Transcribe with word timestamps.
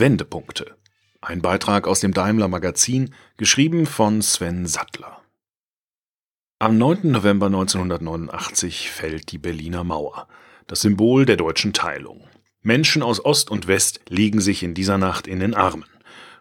Wendepunkte. 0.00 0.76
Ein 1.20 1.42
Beitrag 1.42 1.88
aus 1.88 2.00
dem 2.00 2.14
Daimler 2.14 2.48
Magazin, 2.48 3.14
geschrieben 3.36 3.86
von 3.86 4.22
Sven 4.22 4.66
Sattler. 4.66 5.22
Am 6.60 6.76
9. 6.78 7.10
November 7.10 7.46
1989 7.46 8.90
fällt 8.90 9.30
die 9.32 9.38
Berliner 9.38 9.84
Mauer, 9.84 10.28
das 10.66 10.80
Symbol 10.80 11.24
der 11.24 11.36
deutschen 11.36 11.72
Teilung. 11.72 12.26
Menschen 12.62 13.02
aus 13.02 13.24
Ost 13.24 13.50
und 13.50 13.68
West 13.68 14.00
liegen 14.08 14.40
sich 14.40 14.62
in 14.62 14.74
dieser 14.74 14.98
Nacht 14.98 15.26
in 15.26 15.40
den 15.40 15.54
Armen. 15.54 15.84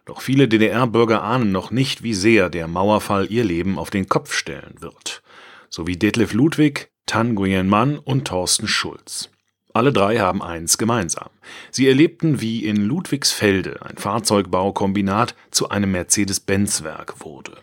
Doch 0.06 0.22
viele 0.22 0.48
DDR-Bürger 0.48 1.22
ahnen 1.22 1.52
noch 1.52 1.70
nicht, 1.70 2.02
wie 2.02 2.14
sehr 2.14 2.50
der 2.50 2.68
Mauerfall 2.68 3.32
ihr 3.32 3.44
Leben 3.44 3.78
auf 3.78 3.90
den 3.90 4.08
Kopf 4.08 4.34
stellen 4.34 4.76
wird. 4.80 5.22
So 5.70 5.86
wie 5.86 5.98
Detlef 5.98 6.34
Ludwig, 6.34 6.92
Tan 7.06 7.34
Nguyen 7.34 7.68
Mann 7.68 8.00
und 8.00 8.26
Thorsten 8.26 8.68
Schulz. 8.68 9.30
Alle 9.78 9.94
drei 9.94 10.18
haben 10.18 10.42
eins 10.42 10.80
gemeinsam. 10.80 11.30
Sie 11.70 11.88
erlebten, 11.88 12.42
wie 12.42 12.66
in 12.66 12.78
Ludwigsfelde 12.78 13.80
ein 13.86 13.98
Fahrzeugbaukombinat 13.98 15.36
zu 15.52 15.70
einem 15.70 15.92
Mercedes-Benz-Werk 15.92 17.24
wurde. 17.24 17.58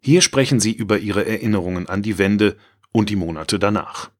Hier 0.00 0.20
sprechen 0.20 0.60
sie 0.60 0.70
über 0.70 0.98
ihre 0.98 1.26
Erinnerungen 1.26 1.88
an 1.88 2.02
die 2.02 2.18
Wende 2.18 2.56
und 2.92 3.10
die 3.10 3.16
Monate 3.16 3.58
danach. 3.58 4.12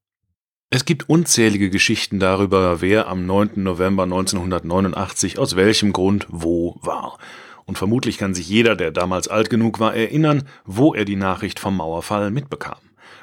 Es 0.70 0.84
gibt 0.86 1.08
unzählige 1.08 1.70
Geschichten 1.70 2.18
darüber, 2.18 2.80
wer 2.80 3.06
am 3.06 3.26
9. 3.26 3.62
November 3.62 4.02
1989 4.02 5.38
aus 5.38 5.54
welchem 5.54 5.92
Grund 5.92 6.26
wo 6.28 6.80
war. 6.82 7.16
Und 7.64 7.78
vermutlich 7.78 8.18
kann 8.18 8.34
sich 8.34 8.48
jeder, 8.48 8.74
der 8.74 8.90
damals 8.90 9.28
alt 9.28 9.50
genug 9.50 9.78
war, 9.78 9.94
erinnern, 9.94 10.48
wo 10.64 10.94
er 10.94 11.04
die 11.04 11.14
Nachricht 11.14 11.60
vom 11.60 11.76
Mauerfall 11.76 12.32
mitbekam. 12.32 12.78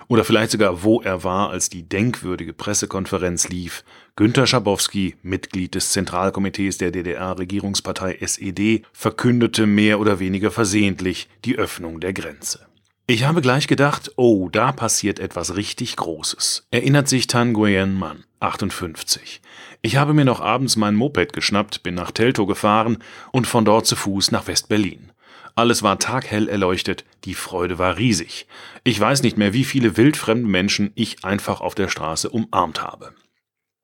Oder 0.08 0.24
vielleicht 0.24 0.52
sogar, 0.52 0.84
wo 0.84 1.02
er 1.02 1.24
war, 1.24 1.50
als 1.50 1.70
die 1.70 1.88
denkwürdige 1.88 2.54
Pressekonferenz 2.54 3.50
lief. 3.50 3.84
Günter 4.16 4.46
Schabowski, 4.48 5.16
Mitglied 5.24 5.76
des 5.76 5.92
Zentralkomitees 5.92 6.78
der 6.78 6.92
DDR-Regierungspartei 6.92 8.18
SED, 8.22 8.84
verkündete 8.92 9.66
mehr 9.66 10.00
oder 10.00 10.20
weniger 10.20 10.52
versehentlich 10.52 11.30
die 11.46 11.58
Öffnung 11.58 12.00
der 12.00 12.14
Grenze. 12.14 12.68
Ich 13.06 13.26
habe 13.26 13.42
gleich 13.42 13.68
gedacht, 13.68 14.12
oh, 14.16 14.48
da 14.50 14.72
passiert 14.72 15.20
etwas 15.20 15.58
richtig 15.58 15.98
Großes, 15.98 16.68
erinnert 16.72 17.10
sich 17.10 17.28
Tan 17.28 17.52
Nguyen 17.52 17.96
Mann, 17.96 18.24
58. 18.40 19.42
Ich 19.82 19.98
habe 19.98 20.14
mir 20.14 20.24
noch 20.24 20.40
abends 20.40 20.78
mein 20.78 20.96
Moped 20.96 21.34
geschnappt, 21.34 21.84
bin 21.84 21.96
nach 21.96 22.12
Teltow 22.12 22.48
gefahren 22.48 23.00
und 23.34 23.46
von 23.46 23.66
dort 23.66 23.88
zu 23.88 23.98
Fuß 23.98 24.32
nach 24.32 24.48
West-Berlin. 24.48 25.12
Alles 25.56 25.84
war 25.84 26.00
taghell 26.00 26.50
erleuchtet, 26.50 27.06
die 27.26 27.36
Freude 27.36 27.78
war 27.78 27.98
riesig. 27.98 28.48
Ich 28.84 29.00
weiß 29.00 29.22
nicht 29.22 29.38
mehr, 29.38 29.54
wie 29.54 29.64
viele 29.64 29.98
wildfremde 29.98 30.48
Menschen 30.48 30.92
ich 30.96 31.24
einfach 31.24 31.62
auf 31.62 31.76
der 31.76 31.90
Straße 31.90 32.30
umarmt 32.30 32.82
habe. 32.82 33.14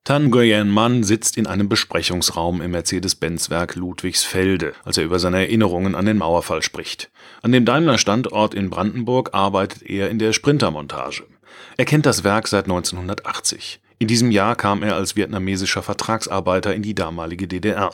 Tan 0.02 0.30
Nguyen 0.30 0.70
Mann 0.70 1.04
sitzt 1.04 1.36
in 1.36 1.46
einem 1.46 1.68
Besprechungsraum 1.68 2.62
im 2.62 2.72
Mercedes-Benz-Werk 2.72 3.76
Ludwigsfelde, 3.76 4.72
als 4.82 4.96
er 4.96 5.04
über 5.04 5.18
seine 5.18 5.38
Erinnerungen 5.38 5.94
an 5.94 6.06
den 6.06 6.16
Mauerfall 6.16 6.62
spricht. 6.62 7.10
An 7.42 7.52
dem 7.52 7.64
Daimler-Standort 7.64 8.54
in 8.54 8.70
Brandenburg 8.70 9.34
arbeitet 9.34 9.82
er 9.82 10.10
in 10.10 10.18
der 10.18 10.32
Sprintermontage. 10.32 11.24
Er 11.76 11.84
kennt 11.84 12.06
das 12.06 12.24
Werk 12.24 12.48
seit 12.48 12.64
1980. 12.64 13.80
In 13.98 14.08
diesem 14.08 14.30
Jahr 14.30 14.56
kam 14.56 14.82
er 14.82 14.96
als 14.96 15.16
vietnamesischer 15.16 15.82
Vertragsarbeiter 15.82 16.74
in 16.74 16.82
die 16.82 16.94
damalige 16.94 17.46
DDR. 17.46 17.90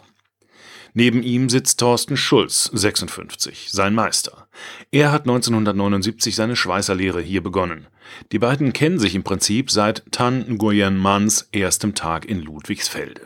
Neben 0.99 1.23
ihm 1.23 1.51
sitzt 1.51 1.79
Thorsten 1.81 2.17
Schulz, 2.17 2.71
56, 2.73 3.69
sein 3.71 3.95
Meister. 3.95 4.49
Er 4.91 5.13
hat 5.13 5.25
1979 5.25 6.35
seine 6.35 6.57
Schweißerlehre 6.57 7.21
hier 7.21 7.43
begonnen. 7.43 7.87
Die 8.33 8.39
beiden 8.39 8.73
kennen 8.73 8.99
sich 8.99 9.15
im 9.15 9.23
Prinzip 9.23 9.71
seit 9.71 10.11
Tan 10.11 10.47
Nguyen 10.49 10.97
Mans 10.97 11.51
erstem 11.53 11.95
Tag 11.95 12.25
in 12.25 12.41
Ludwigsfelde. 12.41 13.21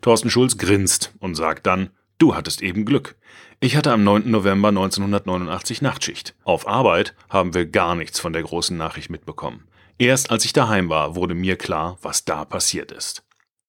Thorsten 0.00 0.28
Schulz 0.28 0.58
grinst 0.58 1.12
und 1.20 1.36
sagt 1.36 1.68
dann, 1.68 1.90
du 2.18 2.34
hattest 2.34 2.62
eben 2.62 2.84
Glück. 2.84 3.14
Ich 3.60 3.76
hatte 3.76 3.92
am 3.92 4.02
9. 4.02 4.28
November 4.28 4.70
1989 4.70 5.82
Nachtschicht. 5.82 6.34
Auf 6.42 6.66
Arbeit 6.66 7.14
haben 7.30 7.54
wir 7.54 7.66
gar 7.66 7.94
nichts 7.94 8.18
von 8.18 8.32
der 8.32 8.42
großen 8.42 8.76
Nachricht 8.76 9.10
mitbekommen. 9.10 9.68
Erst 9.98 10.32
als 10.32 10.44
ich 10.44 10.52
daheim 10.52 10.88
war, 10.88 11.14
wurde 11.14 11.36
mir 11.36 11.54
klar, 11.54 11.96
was 12.02 12.24
da 12.24 12.44
passiert 12.44 12.90
ist. 12.90 13.23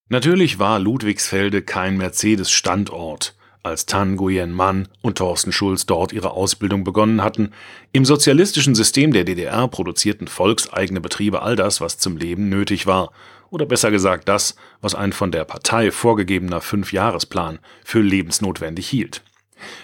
Natürlich 0.08 0.60
war 0.60 0.78
Ludwigsfelde 0.78 1.64
kein 1.64 1.98
Mercedes-Standort, 1.98 3.34
als 3.64 3.88
Tan 3.88 4.14
Nguyen 4.14 4.52
Mann 4.52 4.88
und 5.02 5.18
Thorsten 5.18 5.52
Schulz 5.52 5.88
dort 5.88 6.14
ihre 6.14 6.30
Ausbildung 6.30 6.84
begonnen 6.84 7.24
hatten. 7.24 7.54
Im 7.92 8.06
sozialistischen 8.06 8.76
System 8.76 9.14
der 9.14 9.24
DDR 9.24 9.68
produzierten 9.68 10.28
volkseigene 10.28 11.02
Betriebe 11.02 11.42
all 11.42 11.56
das, 11.56 11.82
was 11.82 11.98
zum 11.98 12.18
Leben 12.18 12.50
nötig 12.50 12.86
war, 12.86 13.14
oder 13.50 13.66
besser 13.66 13.90
gesagt 13.90 14.30
das, 14.30 14.56
was 14.80 14.94
ein 14.94 15.12
von 15.12 15.32
der 15.32 15.44
Partei 15.44 15.90
vorgegebener 15.90 16.62
Fünfjahresplan 16.62 17.58
für 17.84 18.02
lebensnotwendig 18.02 18.88
hielt. 18.88 19.24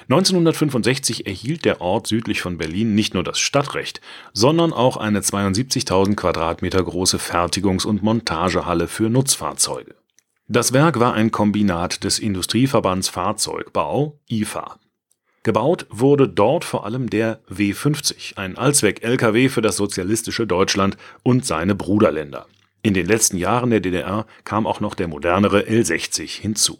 1965 0.03 1.26
erhielt 1.26 1.66
der 1.66 1.82
Ort 1.82 2.06
südlich 2.06 2.42
von 2.42 2.59
Berlin 2.59 2.94
nicht 2.94 3.16
nur 3.16 3.24
das 3.24 3.40
Stadtrecht, 3.40 4.02
sondern 4.34 4.72
auch 4.72 4.98
eine 4.98 5.22
72.000 5.22 6.16
Quadratmeter 6.16 6.84
große 6.84 7.18
Fertigungs- 7.18 7.88
und 7.88 8.03
Montagehalle 8.03 8.88
für 8.88 9.09
Nutzfahrzeuge. 9.09 9.96
Das 10.54 10.74
Werk 10.74 11.00
war 11.00 11.14
ein 11.14 11.32
Kombinat 11.32 12.04
des 12.04 12.20
Industrieverbands 12.20 13.08
Fahrzeugbau 13.08 14.20
(IFA). 14.30 14.78
Gebaut 15.44 15.86
wurde 15.90 16.28
dort 16.28 16.66
vor 16.66 16.86
allem 16.86 17.10
der 17.10 17.40
W50, 17.50 18.36
ein 18.36 18.58
Allzweck-Lkw 18.58 19.48
für 19.48 19.62
das 19.62 19.78
sozialistische 19.78 20.46
Deutschland 20.46 20.98
und 21.24 21.46
seine 21.46 21.74
Bruderländer. 21.74 22.48
In 22.82 22.94
den 22.94 23.06
letzten 23.06 23.38
Jahren 23.38 23.70
der 23.70 23.80
DDR 23.80 24.26
kam 24.44 24.68
auch 24.68 24.82
noch 24.82 24.94
der 24.94 25.08
modernere 25.08 25.62
L60 25.62 26.42
hinzu 26.42 26.80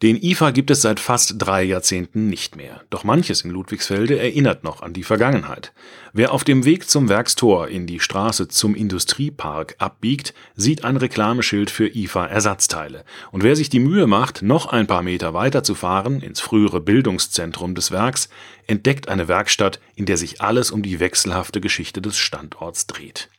den 0.00 0.22
IFA 0.22 0.52
gibt 0.52 0.70
es 0.70 0.80
seit 0.80 1.00
fast 1.00 1.34
drei 1.38 1.64
Jahrzehnten 1.64 2.28
nicht 2.28 2.54
mehr, 2.54 2.82
doch 2.88 3.02
manches 3.02 3.40
in 3.40 3.50
Ludwigsfelde 3.50 4.16
erinnert 4.16 4.62
noch 4.62 4.80
an 4.80 4.92
die 4.92 5.02
Vergangenheit. 5.02 5.72
Wer 6.12 6.32
auf 6.32 6.44
dem 6.44 6.64
Weg 6.64 6.88
zum 6.88 7.08
Werkstor 7.08 7.66
in 7.66 7.88
die 7.88 7.98
Straße 7.98 8.46
zum 8.46 8.76
Industriepark 8.76 9.74
abbiegt, 9.78 10.34
sieht 10.54 10.84
ein 10.84 10.96
Reklameschild 10.96 11.68
für 11.68 11.88
IFA-Ersatzteile. 11.88 13.04
Und 13.32 13.42
wer 13.42 13.56
sich 13.56 13.70
die 13.70 13.80
Mühe 13.80 14.06
macht, 14.06 14.42
noch 14.42 14.66
ein 14.66 14.86
paar 14.86 15.02
Meter 15.02 15.34
weiter 15.34 15.64
zu 15.64 15.74
fahren, 15.74 16.20
ins 16.20 16.38
frühere 16.38 16.80
Bildungszentrum 16.80 17.74
des 17.74 17.90
Werks, 17.90 18.28
entdeckt 18.68 19.08
eine 19.08 19.26
Werkstatt, 19.26 19.80
in 19.96 20.06
der 20.06 20.16
sich 20.16 20.40
alles 20.40 20.70
um 20.70 20.84
die 20.84 21.00
wechselhafte 21.00 21.60
Geschichte 21.60 22.00
des 22.00 22.16
Standorts 22.16 22.86
dreht. 22.86 23.30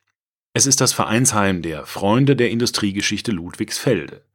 Es 0.52 0.66
ist 0.66 0.82
das 0.82 0.92
Vereinsheim 0.92 1.62
der 1.62 1.86
Freunde 1.86 2.36
der 2.36 2.50
Industriegeschichte 2.50 3.32
Ludwigsfelde. 3.32 4.26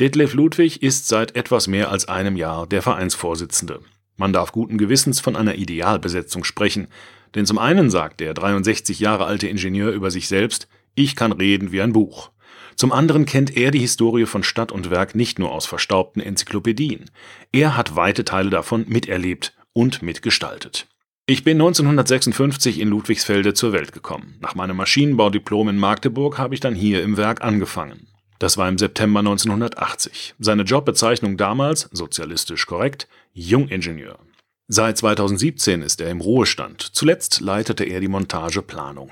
Detlef 0.00 0.32
Ludwig 0.32 0.82
ist 0.82 1.08
seit 1.08 1.36
etwas 1.36 1.68
mehr 1.68 1.90
als 1.90 2.08
einem 2.08 2.34
Jahr 2.34 2.66
der 2.66 2.80
Vereinsvorsitzende. 2.80 3.80
Man 4.16 4.32
darf 4.32 4.50
guten 4.50 4.78
Gewissens 4.78 5.20
von 5.20 5.36
einer 5.36 5.56
Idealbesetzung 5.56 6.42
sprechen, 6.42 6.88
denn 7.34 7.44
zum 7.44 7.58
einen 7.58 7.90
sagt 7.90 8.20
der 8.20 8.32
63 8.32 8.98
Jahre 8.98 9.26
alte 9.26 9.46
Ingenieur 9.46 9.92
über 9.92 10.10
sich 10.10 10.26
selbst, 10.26 10.68
ich 10.94 11.16
kann 11.16 11.32
reden 11.32 11.70
wie 11.70 11.82
ein 11.82 11.92
Buch. 11.92 12.30
Zum 12.76 12.92
anderen 12.92 13.26
kennt 13.26 13.54
er 13.54 13.70
die 13.70 13.78
Historie 13.78 14.24
von 14.24 14.42
Stadt 14.42 14.72
und 14.72 14.88
Werk 14.88 15.14
nicht 15.14 15.38
nur 15.38 15.52
aus 15.52 15.66
verstaubten 15.66 16.22
Enzyklopädien. 16.22 17.10
Er 17.52 17.76
hat 17.76 17.94
weite 17.94 18.24
Teile 18.24 18.48
davon 18.48 18.86
miterlebt 18.88 19.52
und 19.74 20.00
mitgestaltet. 20.00 20.86
Ich 21.26 21.44
bin 21.44 21.58
1956 21.58 22.80
in 22.80 22.88
Ludwigsfelde 22.88 23.52
zur 23.52 23.74
Welt 23.74 23.92
gekommen. 23.92 24.36
Nach 24.40 24.54
meinem 24.54 24.78
Maschinenbaudiplom 24.78 25.68
in 25.68 25.76
Magdeburg 25.76 26.38
habe 26.38 26.54
ich 26.54 26.60
dann 26.60 26.74
hier 26.74 27.02
im 27.02 27.18
Werk 27.18 27.42
angefangen. 27.42 28.09
Das 28.40 28.56
war 28.56 28.70
im 28.70 28.78
September 28.78 29.20
1980. 29.20 30.34
Seine 30.38 30.62
Jobbezeichnung 30.62 31.36
damals, 31.36 31.90
sozialistisch 31.92 32.66
korrekt, 32.66 33.06
Jungingenieur. 33.34 34.18
Seit 34.66 34.96
2017 34.96 35.82
ist 35.82 36.00
er 36.00 36.10
im 36.10 36.22
Ruhestand. 36.22 36.80
Zuletzt 36.80 37.40
leitete 37.40 37.84
er 37.84 38.00
die 38.00 38.08
Montageplanung. 38.08 39.10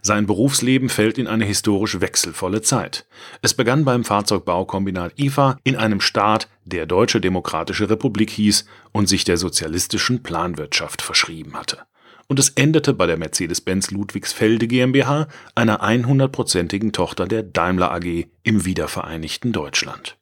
Sein 0.00 0.26
Berufsleben 0.26 0.90
fällt 0.90 1.18
in 1.18 1.26
eine 1.26 1.44
historisch 1.44 2.00
wechselvolle 2.00 2.62
Zeit. 2.62 3.06
Es 3.42 3.52
begann 3.52 3.84
beim 3.84 4.04
Fahrzeugbaukombinat 4.04 5.18
IFA 5.18 5.58
in 5.64 5.74
einem 5.74 6.00
Staat, 6.00 6.48
der 6.64 6.86
Deutsche 6.86 7.20
Demokratische 7.20 7.90
Republik 7.90 8.30
hieß 8.30 8.64
und 8.92 9.08
sich 9.08 9.24
der 9.24 9.38
sozialistischen 9.38 10.22
Planwirtschaft 10.22 11.02
verschrieben 11.02 11.54
hatte 11.54 11.78
und 12.28 12.38
es 12.38 12.50
endete 12.50 12.92
bei 12.92 13.06
der 13.06 13.16
Mercedes-Benz 13.16 13.90
Ludwigsfelde 13.90 14.68
GmbH, 14.68 15.28
einer 15.54 15.82
100%igen 15.82 16.92
Tochter 16.92 17.26
der 17.26 17.42
Daimler 17.42 17.90
AG 17.90 18.26
im 18.42 18.64
wiedervereinigten 18.64 19.52
Deutschland. 19.52 20.18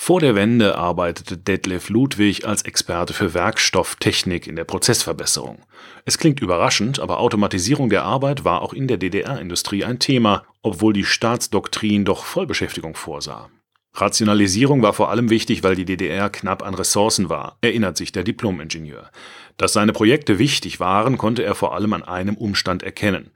Vor 0.00 0.20
der 0.20 0.36
Wende 0.36 0.78
arbeitete 0.78 1.36
Detlef 1.36 1.88
Ludwig 1.88 2.46
als 2.46 2.62
Experte 2.62 3.12
für 3.12 3.34
Werkstofftechnik 3.34 4.46
in 4.46 4.54
der 4.54 4.62
Prozessverbesserung. 4.62 5.64
Es 6.04 6.18
klingt 6.18 6.40
überraschend, 6.40 7.00
aber 7.00 7.18
Automatisierung 7.18 7.88
der 7.88 8.04
Arbeit 8.04 8.44
war 8.44 8.62
auch 8.62 8.72
in 8.72 8.86
der 8.86 8.96
DDR-Industrie 8.96 9.84
ein 9.84 9.98
Thema, 9.98 10.44
obwohl 10.62 10.92
die 10.92 11.04
Staatsdoktrin 11.04 12.04
doch 12.04 12.24
Vollbeschäftigung 12.24 12.94
vorsah. 12.94 13.50
Rationalisierung 13.94 14.82
war 14.82 14.92
vor 14.92 15.10
allem 15.10 15.30
wichtig, 15.30 15.64
weil 15.64 15.74
die 15.74 15.84
DDR 15.84 16.30
knapp 16.30 16.62
an 16.62 16.74
Ressourcen 16.74 17.28
war, 17.28 17.58
erinnert 17.60 17.96
sich 17.96 18.12
der 18.12 18.22
Diplomingenieur. 18.22 19.10
Dass 19.58 19.72
seine 19.74 19.92
Projekte 19.92 20.38
wichtig 20.38 20.80
waren, 20.80 21.18
konnte 21.18 21.42
er 21.42 21.54
vor 21.54 21.74
allem 21.74 21.92
an 21.92 22.04
einem 22.04 22.36
Umstand 22.36 22.82
erkennen. 22.82 23.30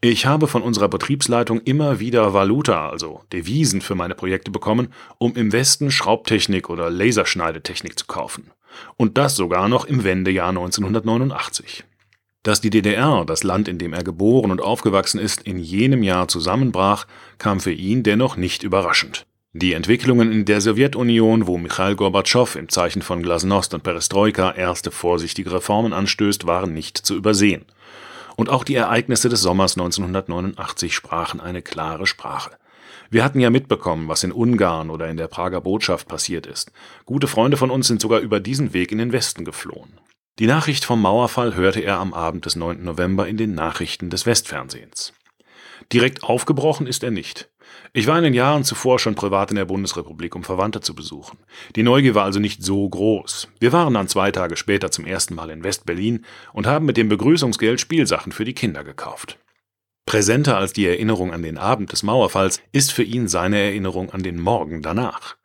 Ich 0.00 0.26
habe 0.26 0.46
von 0.46 0.62
unserer 0.62 0.88
Betriebsleitung 0.88 1.60
immer 1.60 2.00
wieder 2.00 2.34
Valuta, 2.34 2.90
also 2.90 3.22
Devisen 3.32 3.80
für 3.80 3.94
meine 3.94 4.14
Projekte 4.14 4.50
bekommen, 4.50 4.88
um 5.18 5.36
im 5.36 5.52
Westen 5.52 5.90
Schraubtechnik 5.90 6.68
oder 6.68 6.90
Laserschneidetechnik 6.90 7.98
zu 7.98 8.06
kaufen. 8.06 8.50
Und 8.96 9.16
das 9.16 9.36
sogar 9.36 9.68
noch 9.68 9.84
im 9.84 10.04
Wendejahr 10.04 10.50
1989. 10.50 11.84
Dass 12.42 12.60
die 12.60 12.70
DDR, 12.70 13.24
das 13.26 13.42
Land, 13.42 13.68
in 13.68 13.78
dem 13.78 13.92
er 13.92 14.04
geboren 14.04 14.50
und 14.50 14.60
aufgewachsen 14.60 15.18
ist, 15.18 15.42
in 15.42 15.58
jenem 15.58 16.02
Jahr 16.02 16.28
zusammenbrach, 16.28 17.06
kam 17.38 17.60
für 17.60 17.72
ihn 17.72 18.02
dennoch 18.02 18.36
nicht 18.36 18.62
überraschend. 18.62 19.26
Die 19.58 19.72
Entwicklungen 19.72 20.32
in 20.32 20.44
der 20.44 20.60
Sowjetunion, 20.60 21.46
wo 21.46 21.56
Michail 21.56 21.96
Gorbatschow 21.96 22.56
im 22.56 22.68
Zeichen 22.68 23.00
von 23.00 23.22
Glasnost 23.22 23.72
und 23.72 23.82
Perestroika 23.82 24.50
erste 24.50 24.90
vorsichtige 24.90 25.50
Reformen 25.50 25.94
anstößt, 25.94 26.46
waren 26.46 26.74
nicht 26.74 26.98
zu 26.98 27.16
übersehen. 27.16 27.64
Und 28.36 28.50
auch 28.50 28.64
die 28.64 28.74
Ereignisse 28.74 29.30
des 29.30 29.40
Sommers 29.40 29.78
1989 29.78 30.94
sprachen 30.94 31.40
eine 31.40 31.62
klare 31.62 32.06
Sprache. 32.06 32.50
Wir 33.08 33.24
hatten 33.24 33.40
ja 33.40 33.48
mitbekommen, 33.48 34.08
was 34.08 34.24
in 34.24 34.32
Ungarn 34.32 34.90
oder 34.90 35.08
in 35.08 35.16
der 35.16 35.28
Prager 35.28 35.62
Botschaft 35.62 36.06
passiert 36.06 36.44
ist. 36.44 36.70
Gute 37.06 37.26
Freunde 37.26 37.56
von 37.56 37.70
uns 37.70 37.86
sind 37.86 38.02
sogar 38.02 38.20
über 38.20 38.40
diesen 38.40 38.74
Weg 38.74 38.92
in 38.92 38.98
den 38.98 39.12
Westen 39.12 39.46
geflohen. 39.46 39.98
Die 40.38 40.46
Nachricht 40.46 40.84
vom 40.84 41.00
Mauerfall 41.00 41.54
hörte 41.54 41.80
er 41.80 41.98
am 41.98 42.12
Abend 42.12 42.44
des 42.44 42.56
9. 42.56 42.84
November 42.84 43.26
in 43.26 43.38
den 43.38 43.54
Nachrichten 43.54 44.10
des 44.10 44.26
Westfernsehens. 44.26 45.14
Direkt 45.94 46.24
aufgebrochen 46.24 46.86
ist 46.86 47.02
er 47.02 47.10
nicht. 47.10 47.48
Ich 47.96 48.06
war 48.06 48.18
in 48.18 48.24
den 48.24 48.34
Jahren 48.34 48.62
zuvor 48.62 48.98
schon 48.98 49.14
privat 49.14 49.48
in 49.48 49.56
der 49.56 49.64
Bundesrepublik, 49.64 50.36
um 50.36 50.44
Verwandte 50.44 50.82
zu 50.82 50.94
besuchen. 50.94 51.38
Die 51.76 51.82
Neugier 51.82 52.14
war 52.14 52.24
also 52.24 52.38
nicht 52.38 52.62
so 52.62 52.86
groß. 52.86 53.48
Wir 53.58 53.72
waren 53.72 53.94
dann 53.94 54.06
zwei 54.06 54.30
Tage 54.30 54.58
später 54.58 54.90
zum 54.90 55.06
ersten 55.06 55.34
Mal 55.34 55.48
in 55.48 55.64
West-Berlin 55.64 56.26
und 56.52 56.66
haben 56.66 56.84
mit 56.84 56.98
dem 56.98 57.08
Begrüßungsgeld 57.08 57.80
Spielsachen 57.80 58.32
für 58.32 58.44
die 58.44 58.52
Kinder 58.52 58.84
gekauft. 58.84 59.38
Präsenter 60.04 60.58
als 60.58 60.74
die 60.74 60.84
Erinnerung 60.84 61.32
an 61.32 61.40
den 61.40 61.56
Abend 61.56 61.90
des 61.90 62.02
Mauerfalls 62.02 62.60
ist 62.70 62.92
für 62.92 63.02
ihn 63.02 63.28
seine 63.28 63.58
Erinnerung 63.58 64.10
an 64.10 64.22
den 64.22 64.42
Morgen 64.42 64.82
danach. 64.82 65.36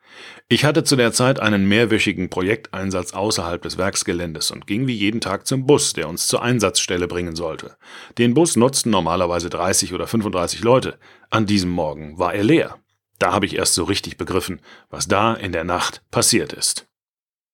Ich 0.51 0.65
hatte 0.65 0.83
zu 0.83 0.97
der 0.97 1.13
Zeit 1.13 1.39
einen 1.39 1.65
mehrwöchigen 1.65 2.29
Projekteinsatz 2.29 3.13
außerhalb 3.13 3.61
des 3.61 3.77
Werksgeländes 3.77 4.51
und 4.51 4.67
ging 4.67 4.85
wie 4.85 4.93
jeden 4.93 5.21
Tag 5.21 5.47
zum 5.47 5.65
Bus, 5.65 5.93
der 5.93 6.09
uns 6.09 6.27
zur 6.27 6.41
Einsatzstelle 6.41 7.07
bringen 7.07 7.37
sollte. 7.37 7.77
Den 8.17 8.33
Bus 8.33 8.57
nutzten 8.57 8.89
normalerweise 8.89 9.49
30 9.49 9.93
oder 9.93 10.07
35 10.07 10.61
Leute. 10.61 10.99
An 11.29 11.45
diesem 11.45 11.69
Morgen 11.69 12.19
war 12.19 12.33
er 12.33 12.43
leer. 12.43 12.75
Da 13.17 13.31
habe 13.31 13.45
ich 13.45 13.55
erst 13.55 13.75
so 13.75 13.85
richtig 13.85 14.17
begriffen, 14.17 14.59
was 14.89 15.07
da 15.07 15.35
in 15.35 15.53
der 15.53 15.63
Nacht 15.63 16.01
passiert 16.11 16.51
ist. 16.51 16.85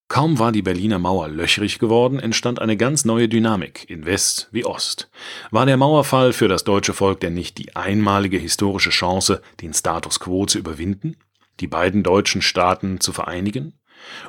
Kaum 0.07 0.39
war 0.39 0.51
die 0.51 0.63
Berliner 0.63 0.97
Mauer 0.97 1.27
löchrig 1.27 1.77
geworden, 1.77 2.17
entstand 2.17 2.59
eine 2.59 2.77
ganz 2.77 3.05
neue 3.05 3.29
Dynamik 3.29 3.88
in 3.91 4.07
West 4.07 4.49
wie 4.51 4.65
Ost. 4.65 5.11
War 5.51 5.67
der 5.67 5.77
Mauerfall 5.77 6.33
für 6.33 6.47
das 6.47 6.63
deutsche 6.63 6.94
Volk 6.94 7.19
denn 7.19 7.35
nicht 7.35 7.59
die 7.59 7.75
einmalige 7.75 8.39
historische 8.39 8.89
Chance, 8.89 9.44
den 9.61 9.75
Status 9.75 10.19
quo 10.19 10.47
zu 10.47 10.57
überwinden? 10.57 11.15
Die 11.59 11.68
beiden 11.68 12.04
deutschen 12.04 12.42
Staaten 12.42 13.00
zu 13.00 13.13
vereinigen 13.13 13.74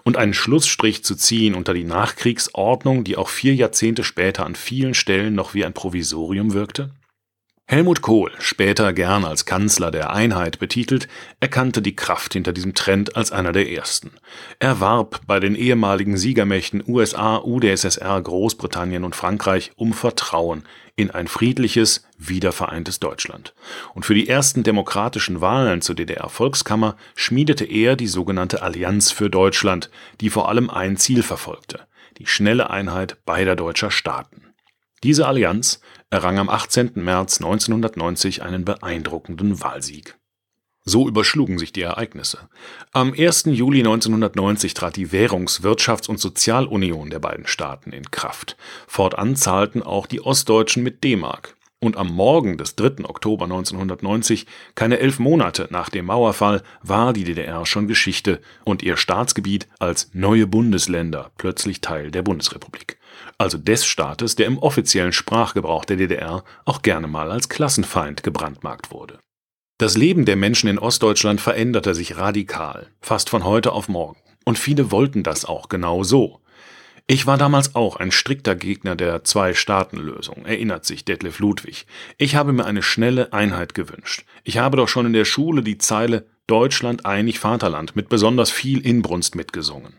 und 0.03 0.17
einen 0.17 0.35
Schlussstrich 0.35 1.05
zu 1.05 1.15
ziehen 1.15 1.55
unter 1.55 1.75
die 1.75 1.85
Nachkriegsordnung, 1.85 3.05
die 3.05 3.17
auch 3.17 3.29
vier 3.29 3.55
Jahrzehnte 3.55 4.05
später 4.05 4.47
an 4.47 4.55
vielen 4.55 4.95
Stellen 4.95 5.35
noch 5.35 5.55
wie 5.55 5.65
ein 5.65 5.75
Provisorium 5.75 6.53
wirkte? 6.53 6.91
Helmut 7.71 8.01
Kohl, 8.01 8.33
später 8.39 8.95
gern 8.95 9.27
als 9.27 9.45
Kanzler 9.45 9.91
der 9.91 10.11
Einheit 10.11 10.59
betitelt, 10.59 11.07
erkannte 11.39 11.83
die 11.83 11.95
Kraft 11.95 12.33
hinter 12.33 12.55
diesem 12.55 12.73
Trend 12.73 13.15
als 13.15 13.31
einer 13.31 13.53
der 13.53 13.71
ersten. 13.71 14.13
Er 14.59 14.81
warb 14.81 15.21
bei 15.27 15.39
den 15.39 15.55
ehemaligen 15.55 16.17
Siegermächten 16.17 16.83
USA, 16.89 17.37
UdSSR, 17.45 18.23
Großbritannien 18.23 19.05
und 19.05 19.15
Frankreich 19.15 19.71
um 19.77 19.93
Vertrauen 19.93 20.63
in 20.97 21.11
ein 21.11 21.29
friedliches, 21.29 22.07
wiedervereintes 22.17 23.01
Deutschland. 23.01 23.53
Und 23.93 24.07
für 24.07 24.15
die 24.15 24.31
ersten 24.31 24.63
demokratischen 24.63 25.43
Wahlen 25.43 25.83
zur 25.83 25.95
DDR-Volkskammer 25.95 26.97
schmiedete 27.17 27.67
er 27.67 27.97
die 27.97 28.07
sogenannte 28.07 28.63
Allianz 28.63 29.11
für 29.11 29.29
Deutschland, 29.29 29.91
die 30.23 30.31
vor 30.31 30.49
allem 30.49 30.71
ein 30.71 30.97
Ziel 30.97 31.23
verfolgte, 31.23 31.81
die 32.17 32.27
schnelle 32.27 32.71
Einheit 32.71 33.19
beider 33.27 33.57
deutscher 33.57 33.91
Staaten. 33.91 34.49
Diese 35.05 35.29
Allianz 35.29 35.81
errang 36.11 36.39
am 36.39 36.49
18. 36.49 36.93
März 36.95 37.39
1990 37.39 38.43
einen 38.43 38.65
beeindruckenden 38.65 39.61
Wahlsieg. 39.61 40.17
So 40.85 41.07
überschlugen 41.07 41.59
sich 41.59 41.71
die 41.73 41.83
Ereignisse. 41.83 42.49
Am 42.93 43.13
1. 43.13 43.45
Juli 43.47 43.81
1990 43.81 44.73
trat 44.73 44.97
die 44.97 45.13
Währungs-, 45.13 45.61
Wirtschafts- 45.61 46.09
und 46.09 46.19
Sozialunion 46.19 47.11
der 47.11 47.19
beiden 47.19 47.47
Staaten 47.47 47.93
in 47.93 48.11
Kraft. 48.11 48.57
Fortan 48.87 49.37
zahlten 49.37 49.83
auch 49.83 50.07
die 50.07 50.23
Ostdeutschen 50.23 50.83
mit 50.83 51.05
D-Mark. 51.05 51.57
Und 51.81 51.97
am 51.97 52.09
Morgen 52.09 52.57
des 52.57 52.75
3. 52.75 53.05
Oktober 53.05 53.45
1990, 53.45 54.47
keine 54.75 54.99
elf 54.99 55.19
Monate 55.19 55.69
nach 55.71 55.91
dem 55.91 56.07
Mauerfall, 56.07 56.63
war 56.83 57.13
die 57.13 57.25
DDR 57.25 57.67
schon 57.67 57.87
Geschichte 57.87 58.41
und 58.65 58.83
ihr 58.83 58.97
Staatsgebiet 58.97 59.69
als 59.79 60.11
neue 60.15 60.47
Bundesländer 60.47 61.31
plötzlich 61.37 61.81
Teil 61.81 62.11
der 62.11 62.23
Bundesrepublik. 62.23 62.98
Also 63.39 63.57
des 63.57 63.87
Staates, 63.87 64.35
der 64.35 64.47
im 64.47 64.59
offiziellen 64.59 65.13
Sprachgebrauch 65.13 65.85
der 65.85 65.97
DDR 65.97 66.43
auch 66.65 66.83
gerne 66.83 67.07
mal 67.07 67.31
als 67.31 67.49
Klassenfeind 67.49 68.25
gebrandmarkt 68.25 68.91
wurde. 68.91 69.21
Das 69.79 69.97
Leben 69.97 70.25
der 70.25 70.35
Menschen 70.35 70.69
in 70.69 70.81
Ostdeutschland 70.81 71.41
veränderte 71.41 71.95
sich 71.95 72.17
radikal, 72.17 72.89
fast 73.01 73.31
von 73.31 73.45
heute 73.45 73.73
auf 73.73 73.89
morgen. 73.89 74.19
Und 74.45 74.59
viele 74.59 74.91
wollten 74.91 75.23
das 75.23 75.45
auch 75.45 75.69
genau 75.69 76.03
so. 76.03 76.41
Ich 77.07 77.27
war 77.27 77.39
damals 77.39 77.77
auch 77.77 77.97
ein 77.97 78.11
strikter 78.11 78.57
Gegner 78.57 78.97
der 78.97 79.23
Zwei-Staaten-Lösung, 79.23 80.45
erinnert 80.45 80.85
sich 80.85 81.05
Detlef 81.05 81.39
Ludwig. 81.39 81.87
Ich 82.19 82.35
habe 82.35 82.53
mir 82.53 82.67
eine 82.67 82.83
schnelle 82.83 83.33
Einheit 83.33 83.75
gewünscht. 83.75 84.25
Ich 84.43 84.59
habe 84.59 84.77
doch 84.77 84.89
schon 84.89 85.07
in 85.07 85.13
der 85.13 85.25
Schule 85.25 85.63
die 85.63 85.79
Zeile 85.79 86.27
Deutschland 86.49 87.07
einig 87.07 87.39
Vaterland 87.39 87.95
mit 87.95 88.09
besonders 88.09 88.51
viel 88.51 88.85
Inbrunst 88.85 89.37
mitgesungen. 89.37 89.95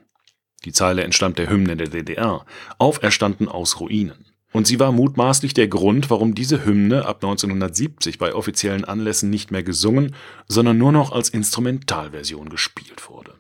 Die 0.65 0.73
Zeile 0.73 1.03
entstammt 1.03 1.39
der 1.39 1.49
Hymne 1.49 1.77
der 1.77 1.87
DDR, 1.87 2.45
auferstanden 2.77 3.47
aus 3.47 3.79
Ruinen. 3.79 4.25
Und 4.51 4.65
sie 4.65 4.79
war 4.79 4.91
mutmaßlich 4.91 5.53
der 5.53 5.67
Grund, 5.67 6.09
warum 6.09 6.33
diese 6.33 6.65
Hymne 6.65 7.05
ab 7.05 7.17
1970 7.23 8.17
bei 8.17 8.33
offiziellen 8.33 8.83
Anlässen 8.83 9.29
nicht 9.29 9.51
mehr 9.51 9.63
gesungen, 9.63 10.15
sondern 10.47 10.77
nur 10.77 10.91
noch 10.91 11.11
als 11.11 11.29
Instrumentalversion 11.29 12.49
gespielt 12.49 13.09
wurde. 13.09 13.35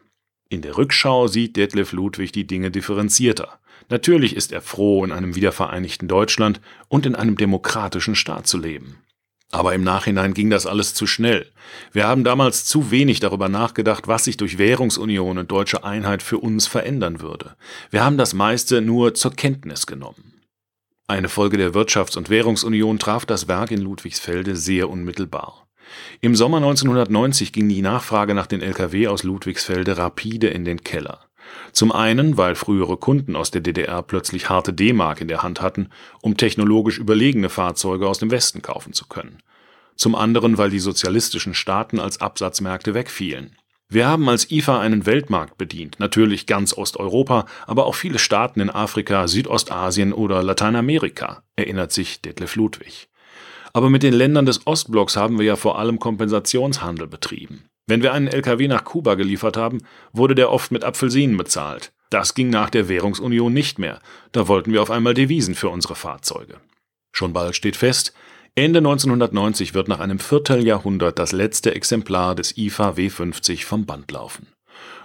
In 0.49 0.61
der 0.61 0.77
Rückschau 0.77 1.27
sieht 1.27 1.55
Detlef 1.55 1.93
Ludwig 1.93 2.31
die 2.31 2.45
Dinge 2.45 2.69
differenzierter. 2.69 3.59
Natürlich 3.89 4.35
ist 4.35 4.51
er 4.51 4.61
froh, 4.61 5.03
in 5.03 5.11
einem 5.11 5.35
wiedervereinigten 5.35 6.07
Deutschland 6.07 6.61
und 6.87 7.05
in 7.05 7.15
einem 7.15 7.37
demokratischen 7.37 8.15
Staat 8.15 8.45
zu 8.45 8.59
leben. 8.59 8.97
Aber 9.51 9.73
im 9.73 9.83
Nachhinein 9.83 10.35
ging 10.35 10.49
das 10.51 10.67
alles 10.67 10.93
zu 10.93 11.07
schnell. 11.07 11.47
Wir 11.91 12.07
haben 12.07 12.23
damals 12.23 12.65
zu 12.65 12.91
wenig 12.91 13.19
darüber 13.19 13.49
nachgedacht, 13.49 14.07
was 14.07 14.25
sich 14.25 14.37
durch 14.37 14.59
Währungsunion 14.59 15.39
und 15.39 15.51
deutsche 15.51 15.83
Einheit 15.83 16.21
für 16.21 16.37
uns 16.37 16.67
verändern 16.67 17.19
würde. 17.19 17.55
Wir 17.89 18.03
haben 18.03 18.17
das 18.17 18.33
meiste 18.33 18.81
nur 18.81 19.15
zur 19.15 19.33
Kenntnis 19.33 19.87
genommen. 19.87 20.41
Eine 21.07 21.29
Folge 21.29 21.57
der 21.57 21.73
Wirtschafts- 21.73 22.17
und 22.17 22.29
Währungsunion 22.29 22.99
traf 22.99 23.25
das 23.25 23.47
Werk 23.47 23.71
in 23.71 23.81
Ludwigsfelde 23.81 24.55
sehr 24.55 24.87
unmittelbar. 24.87 25.67
Im 26.21 26.35
Sommer 26.35 26.57
1990 26.57 27.51
ging 27.51 27.67
die 27.67 27.81
Nachfrage 27.81 28.35
nach 28.35 28.45
den 28.45 28.61
Lkw 28.61 29.07
aus 29.07 29.23
Ludwigsfelde 29.23 29.97
rapide 29.97 30.49
in 30.49 30.65
den 30.65 30.83
Keller. 30.83 31.28
Zum 31.71 31.91
einen, 31.91 32.37
weil 32.37 32.55
frühere 32.55 32.97
Kunden 32.97 33.35
aus 33.35 33.51
der 33.51 33.61
DDR 33.61 34.01
plötzlich 34.01 34.49
harte 34.49 34.73
D-Mark 34.73 35.21
in 35.21 35.27
der 35.27 35.43
Hand 35.43 35.61
hatten, 35.61 35.89
um 36.21 36.37
technologisch 36.37 36.97
überlegene 36.97 37.49
Fahrzeuge 37.49 38.07
aus 38.07 38.19
dem 38.19 38.31
Westen 38.31 38.61
kaufen 38.61 38.93
zu 38.93 39.07
können. 39.07 39.41
Zum 39.95 40.15
anderen, 40.15 40.57
weil 40.57 40.69
die 40.69 40.79
sozialistischen 40.79 41.53
Staaten 41.53 41.99
als 41.99 42.21
Absatzmärkte 42.21 42.93
wegfielen. 42.93 43.55
Wir 43.91 44.07
haben 44.07 44.29
als 44.29 44.51
IFA 44.51 44.79
einen 44.79 45.07
Weltmarkt 45.07 45.57
bedient, 45.57 45.99
natürlich 45.99 46.45
ganz 46.45 46.73
Osteuropa, 46.77 47.45
aber 47.65 47.87
auch 47.87 47.95
viele 47.95 48.19
Staaten 48.19 48.59
in 48.59 48.69
Afrika, 48.69 49.27
Südostasien 49.27 50.13
oder 50.13 50.43
Lateinamerika, 50.43 51.43
erinnert 51.55 51.91
sich 51.91 52.21
Detlef 52.21 52.55
Ludwig. 52.55 53.09
Aber 53.73 53.89
mit 53.89 54.03
den 54.03 54.13
Ländern 54.13 54.45
des 54.45 54.65
Ostblocks 54.67 55.17
haben 55.17 55.39
wir 55.39 55.45
ja 55.45 55.55
vor 55.55 55.79
allem 55.79 55.99
Kompensationshandel 55.99 57.07
betrieben. 57.07 57.68
Wenn 57.89 58.03
wir 58.03 58.13
einen 58.13 58.27
LKW 58.27 58.67
nach 58.67 58.83
Kuba 58.83 59.15
geliefert 59.15 59.57
haben, 59.57 59.79
wurde 60.13 60.35
der 60.35 60.51
oft 60.51 60.71
mit 60.71 60.83
Apfelsinen 60.83 61.37
bezahlt. 61.37 61.91
Das 62.11 62.35
ging 62.35 62.51
nach 62.51 62.69
der 62.69 62.87
Währungsunion 62.87 63.51
nicht 63.51 63.79
mehr. 63.79 63.99
Da 64.31 64.47
wollten 64.47 64.71
wir 64.71 64.83
auf 64.83 64.91
einmal 64.91 65.15
Devisen 65.15 65.55
für 65.55 65.69
unsere 65.69 65.95
Fahrzeuge. 65.95 66.57
Schon 67.11 67.33
bald 67.33 67.55
steht 67.55 67.75
fest, 67.75 68.13
Ende 68.53 68.77
1990 68.77 69.73
wird 69.73 69.87
nach 69.87 69.99
einem 69.99 70.19
Vierteljahrhundert 70.19 71.17
das 71.17 71.31
letzte 71.31 71.73
Exemplar 71.73 72.35
des 72.35 72.55
IFA 72.57 72.91
W50 72.91 73.65
vom 73.65 73.87
Band 73.87 74.11
laufen. 74.11 74.45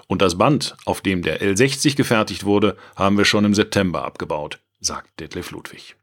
Und 0.06 0.20
das 0.20 0.36
Band, 0.36 0.76
auf 0.84 1.00
dem 1.00 1.22
der 1.22 1.40
L60 1.40 1.96
gefertigt 1.96 2.44
wurde, 2.44 2.76
haben 2.96 3.16
wir 3.16 3.24
schon 3.24 3.46
im 3.46 3.54
September 3.54 4.04
abgebaut, 4.04 4.60
sagt 4.80 5.20
Detlef 5.20 5.52
Ludwig. 5.52 5.96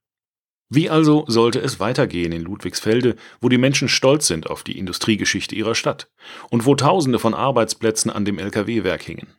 Wie 0.74 0.90
also 0.90 1.26
sollte 1.28 1.60
es 1.60 1.82
weitergehen 1.82 2.32
in 2.32 2.44
Ludwigsfelde, 2.44 3.18
wo 3.42 3.50
die 3.50 3.58
Menschen 3.58 3.90
stolz 3.90 4.28
sind 4.28 4.50
auf 4.50 4.64
die 4.64 4.80
Industriegeschichte 4.80 5.54
ihrer 5.54 5.76
Stadt 5.76 6.10
und 6.50 6.66
wo 6.66 6.76
Tausende 6.76 7.20
von 7.20 7.34
Arbeitsplätzen 7.34 8.10
an 8.10 8.24
dem 8.24 8.40
Lkw-Werk 8.40 9.02
hingen? 9.02 9.34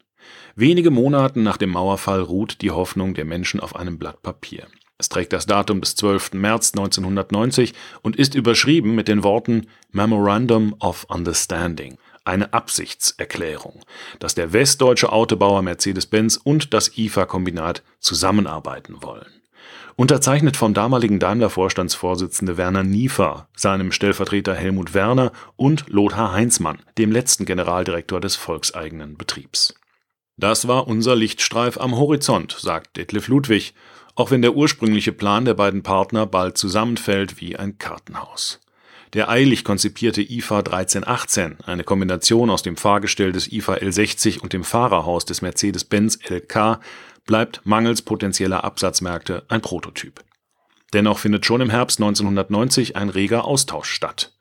Wenige 0.56 0.90
Monate 0.90 1.40
nach 1.40 1.56
dem 1.56 1.70
Mauerfall 1.70 2.20
ruht 2.20 2.60
die 2.60 2.70
Hoffnung 2.70 3.14
der 3.14 3.24
Menschen 3.24 3.60
auf 3.60 3.74
einem 3.74 3.98
Blatt 3.98 4.20
Papier. 4.22 4.66
Es 4.98 5.08
trägt 5.08 5.32
das 5.32 5.46
Datum 5.46 5.80
des 5.80 5.96
12. 5.96 6.34
März 6.34 6.72
1990 6.76 7.72
und 8.02 8.16
ist 8.16 8.34
überschrieben 8.34 8.94
mit 8.94 9.08
den 9.08 9.24
Worten 9.24 9.68
Memorandum 9.90 10.76
of 10.80 11.06
Understanding, 11.08 11.96
eine 12.26 12.52
Absichtserklärung, 12.52 13.80
dass 14.18 14.34
der 14.34 14.52
westdeutsche 14.52 15.10
Autobauer 15.10 15.62
Mercedes-Benz 15.62 16.36
und 16.36 16.74
das 16.74 16.98
IFA-Kombinat 16.98 17.82
zusammenarbeiten 18.00 19.02
wollen. 19.02 19.41
Unterzeichnet 19.96 20.56
vom 20.56 20.74
damaligen 20.74 21.18
Daimler-Vorstandsvorsitzende 21.18 22.56
Werner 22.56 22.82
Niefer, 22.82 23.48
seinem 23.54 23.92
Stellvertreter 23.92 24.54
Helmut 24.54 24.94
Werner 24.94 25.32
und 25.56 25.88
Lothar 25.88 26.32
Heinzmann, 26.32 26.78
dem 26.98 27.12
letzten 27.12 27.44
Generaldirektor 27.44 28.20
des 28.20 28.36
volkseigenen 28.36 29.16
Betriebs. 29.16 29.74
Das 30.36 30.66
war 30.66 30.88
unser 30.88 31.14
Lichtstreif 31.14 31.78
am 31.78 31.96
Horizont, 31.96 32.56
sagt 32.58 32.96
Detlef 32.96 33.28
Ludwig, 33.28 33.74
auch 34.14 34.30
wenn 34.30 34.42
der 34.42 34.54
ursprüngliche 34.54 35.12
Plan 35.12 35.44
der 35.44 35.54
beiden 35.54 35.82
Partner 35.82 36.26
bald 36.26 36.56
zusammenfällt 36.56 37.40
wie 37.40 37.56
ein 37.56 37.78
Kartenhaus. 37.78 38.60
Der 39.12 39.28
eilig 39.28 39.62
konzipierte 39.62 40.22
IFA 40.22 40.60
1318, 40.60 41.58
eine 41.66 41.84
Kombination 41.84 42.48
aus 42.48 42.62
dem 42.62 42.78
Fahrgestell 42.78 43.32
des 43.32 43.52
IFA 43.52 43.74
L60 43.74 44.40
und 44.40 44.54
dem 44.54 44.64
Fahrerhaus 44.64 45.26
des 45.26 45.42
Mercedes-Benz 45.42 46.18
LK, 46.30 46.80
bleibt 47.26 47.60
mangels 47.64 48.02
potenzieller 48.02 48.64
Absatzmärkte 48.64 49.44
ein 49.48 49.60
Prototyp. 49.60 50.22
Dennoch 50.92 51.18
findet 51.18 51.46
schon 51.46 51.60
im 51.60 51.70
Herbst 51.70 52.00
1990 52.00 52.96
ein 52.96 53.08
reger 53.08 53.44
Austausch 53.44 53.90
statt. 53.90 54.32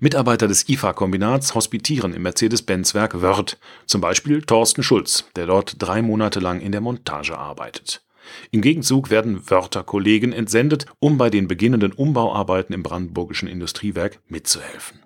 Mitarbeiter 0.00 0.48
des 0.48 0.68
IFA-Kombinats 0.68 1.54
hospitieren 1.54 2.12
im 2.12 2.22
Mercedes-Benz-Werk 2.22 3.22
Wörth, 3.22 3.58
zum 3.86 4.00
Beispiel 4.00 4.42
Thorsten 4.42 4.82
Schulz, 4.82 5.26
der 5.36 5.46
dort 5.46 5.76
drei 5.78 6.02
Monate 6.02 6.40
lang 6.40 6.60
in 6.60 6.72
der 6.72 6.80
Montage 6.80 7.38
arbeitet. 7.38 8.02
Im 8.50 8.62
Gegenzug 8.62 9.10
werden 9.10 9.48
Wörther 9.48 9.82
Kollegen 9.82 10.32
entsendet, 10.32 10.86
um 10.98 11.18
bei 11.18 11.30
den 11.30 11.48
beginnenden 11.48 11.92
Umbauarbeiten 11.92 12.74
im 12.74 12.82
brandenburgischen 12.82 13.48
Industriewerk 13.48 14.20
mitzuhelfen. 14.28 15.00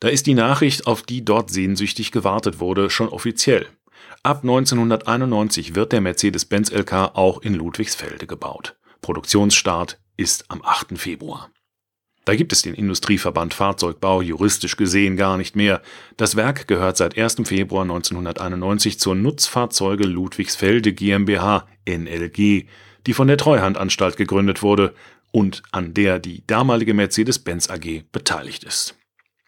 Da 0.00 0.08
ist 0.08 0.26
die 0.26 0.34
Nachricht, 0.34 0.86
auf 0.86 1.02
die 1.02 1.24
dort 1.24 1.50
sehnsüchtig 1.50 2.10
gewartet 2.10 2.58
wurde, 2.58 2.90
schon 2.90 3.08
offiziell. 3.08 3.68
Ab 4.22 4.42
1991 4.42 5.74
wird 5.74 5.92
der 5.92 6.00
Mercedes-Benz 6.00 6.70
LK 6.70 6.92
auch 7.14 7.42
in 7.42 7.54
Ludwigsfelde 7.54 8.26
gebaut. 8.26 8.76
Produktionsstart 9.00 9.98
ist 10.16 10.44
am 10.48 10.62
8. 10.64 10.96
Februar. 10.98 11.50
Da 12.24 12.36
gibt 12.36 12.52
es 12.52 12.62
den 12.62 12.74
Industrieverband 12.74 13.52
Fahrzeugbau 13.52 14.22
juristisch 14.22 14.76
gesehen 14.76 15.16
gar 15.16 15.36
nicht 15.36 15.56
mehr. 15.56 15.82
Das 16.16 16.36
Werk 16.36 16.68
gehört 16.68 16.96
seit 16.96 17.18
1. 17.18 17.42
Februar 17.44 17.82
1991 17.82 19.00
zur 19.00 19.16
Nutzfahrzeuge 19.16 20.04
Ludwigsfelde 20.04 20.92
GmbH 20.92 21.66
NLG, 21.88 22.66
die 23.06 23.12
von 23.12 23.26
der 23.26 23.38
Treuhandanstalt 23.38 24.16
gegründet 24.16 24.62
wurde 24.62 24.94
und 25.32 25.64
an 25.72 25.94
der 25.94 26.20
die 26.20 26.46
damalige 26.46 26.94
Mercedes-Benz 26.94 27.70
AG 27.70 28.04
beteiligt 28.12 28.62
ist. 28.62 28.94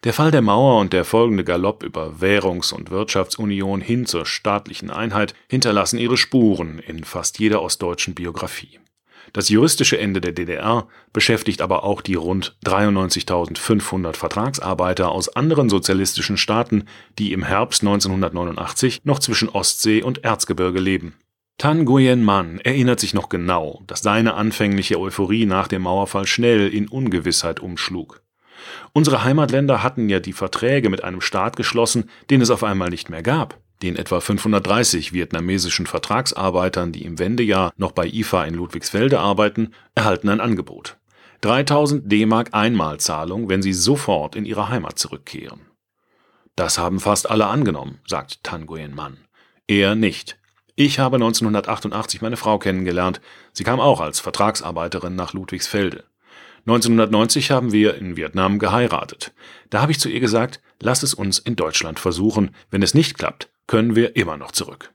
Der 0.05 0.13
Fall 0.13 0.29
der 0.29 0.43
Mauer 0.43 0.79
und 0.79 0.93
der 0.93 1.03
folgende 1.03 1.43
Galopp 1.43 1.81
über 1.81 2.21
Währungs- 2.21 2.71
und 2.71 2.91
Wirtschaftsunion 2.91 3.81
hin 3.81 4.05
zur 4.05 4.27
staatlichen 4.27 4.91
Einheit 4.91 5.33
hinterlassen 5.49 5.97
ihre 5.97 6.15
Spuren 6.15 6.77
in 6.77 7.03
fast 7.03 7.39
jeder 7.39 7.63
ostdeutschen 7.63 8.13
Biografie. 8.13 8.79
Das 9.33 9.49
juristische 9.49 9.97
Ende 9.97 10.21
der 10.21 10.33
DDR 10.33 10.87
beschäftigt 11.11 11.59
aber 11.59 11.83
auch 11.83 12.01
die 12.01 12.13
rund 12.13 12.55
93.500 12.67 14.15
Vertragsarbeiter 14.15 15.11
aus 15.11 15.35
anderen 15.35 15.69
sozialistischen 15.69 16.37
Staaten, 16.37 16.83
die 17.17 17.33
im 17.33 17.41
Herbst 17.41 17.81
1989 17.81 19.01
noch 19.05 19.17
zwischen 19.17 19.49
Ostsee 19.49 20.03
und 20.03 20.23
Erzgebirge 20.23 20.79
leben. 20.79 21.15
Tan 21.57 21.83
Nguyen 21.83 22.23
Man 22.23 22.59
erinnert 22.59 22.99
sich 22.99 23.15
noch 23.15 23.27
genau, 23.27 23.81
dass 23.87 24.01
seine 24.01 24.35
anfängliche 24.35 24.99
Euphorie 24.99 25.47
nach 25.47 25.67
dem 25.67 25.81
Mauerfall 25.81 26.27
schnell 26.27 26.71
in 26.71 26.87
Ungewissheit 26.87 27.59
umschlug. 27.59 28.21
Unsere 28.93 29.23
Heimatländer 29.23 29.83
hatten 29.83 30.09
ja 30.09 30.19
die 30.19 30.33
Verträge 30.33 30.89
mit 30.89 31.03
einem 31.03 31.21
Staat 31.21 31.55
geschlossen, 31.55 32.09
den 32.29 32.41
es 32.41 32.49
auf 32.49 32.63
einmal 32.63 32.89
nicht 32.89 33.09
mehr 33.09 33.23
gab. 33.23 33.59
Den 33.81 33.95
etwa 33.97 34.19
530 34.19 35.13
vietnamesischen 35.13 35.85
Vertragsarbeitern, 35.85 36.91
die 36.91 37.03
im 37.03 37.19
Wendejahr 37.19 37.73
noch 37.77 37.91
bei 37.91 38.07
IFA 38.07 38.45
in 38.45 38.53
Ludwigsfelde 38.53 39.19
arbeiten, 39.19 39.73
erhalten 39.95 40.29
ein 40.29 40.39
Angebot. 40.39 40.97
3000 41.41 42.11
D-Mark 42.11 42.53
Einmalzahlung, 42.53 43.49
wenn 43.49 43.61
sie 43.61 43.73
sofort 43.73 44.35
in 44.35 44.45
ihre 44.45 44.69
Heimat 44.69 44.97
zurückkehren. 44.97 45.61
Das 46.55 46.77
haben 46.77 46.99
fast 46.99 47.29
alle 47.29 47.47
angenommen, 47.47 47.99
sagt 48.07 48.43
Tanguyen 48.43 48.95
Mann. 48.95 49.17
Er 49.67 49.95
nicht. 49.95 50.37
Ich 50.75 50.99
habe 50.99 51.15
1988 51.15 52.21
meine 52.21 52.37
Frau 52.37 52.59
kennengelernt. 52.59 53.21
Sie 53.51 53.63
kam 53.63 53.79
auch 53.79 53.99
als 53.99 54.19
Vertragsarbeiterin 54.19 55.15
nach 55.15 55.33
Ludwigsfelde. 55.33 56.05
1990 56.67 57.51
haben 57.51 57.71
wir 57.71 57.95
in 57.95 58.17
Vietnam 58.17 58.57
geheiratet. 58.57 59.33
Da 59.69 59.81
habe 59.81 59.91
ich 59.91 59.99
zu 59.99 60.09
ihr 60.09 60.19
gesagt, 60.19 60.61
lass 60.81 61.03
es 61.03 61.13
uns 61.13 61.37
in 61.37 61.55
Deutschland 61.55 61.99
versuchen. 61.99 62.55
Wenn 62.71 62.81
es 62.81 62.95
nicht 62.95 63.19
klappt, 63.19 63.49
können 63.67 63.95
wir 63.95 64.15
immer 64.15 64.35
noch 64.35 64.51
zurück. 64.51 64.91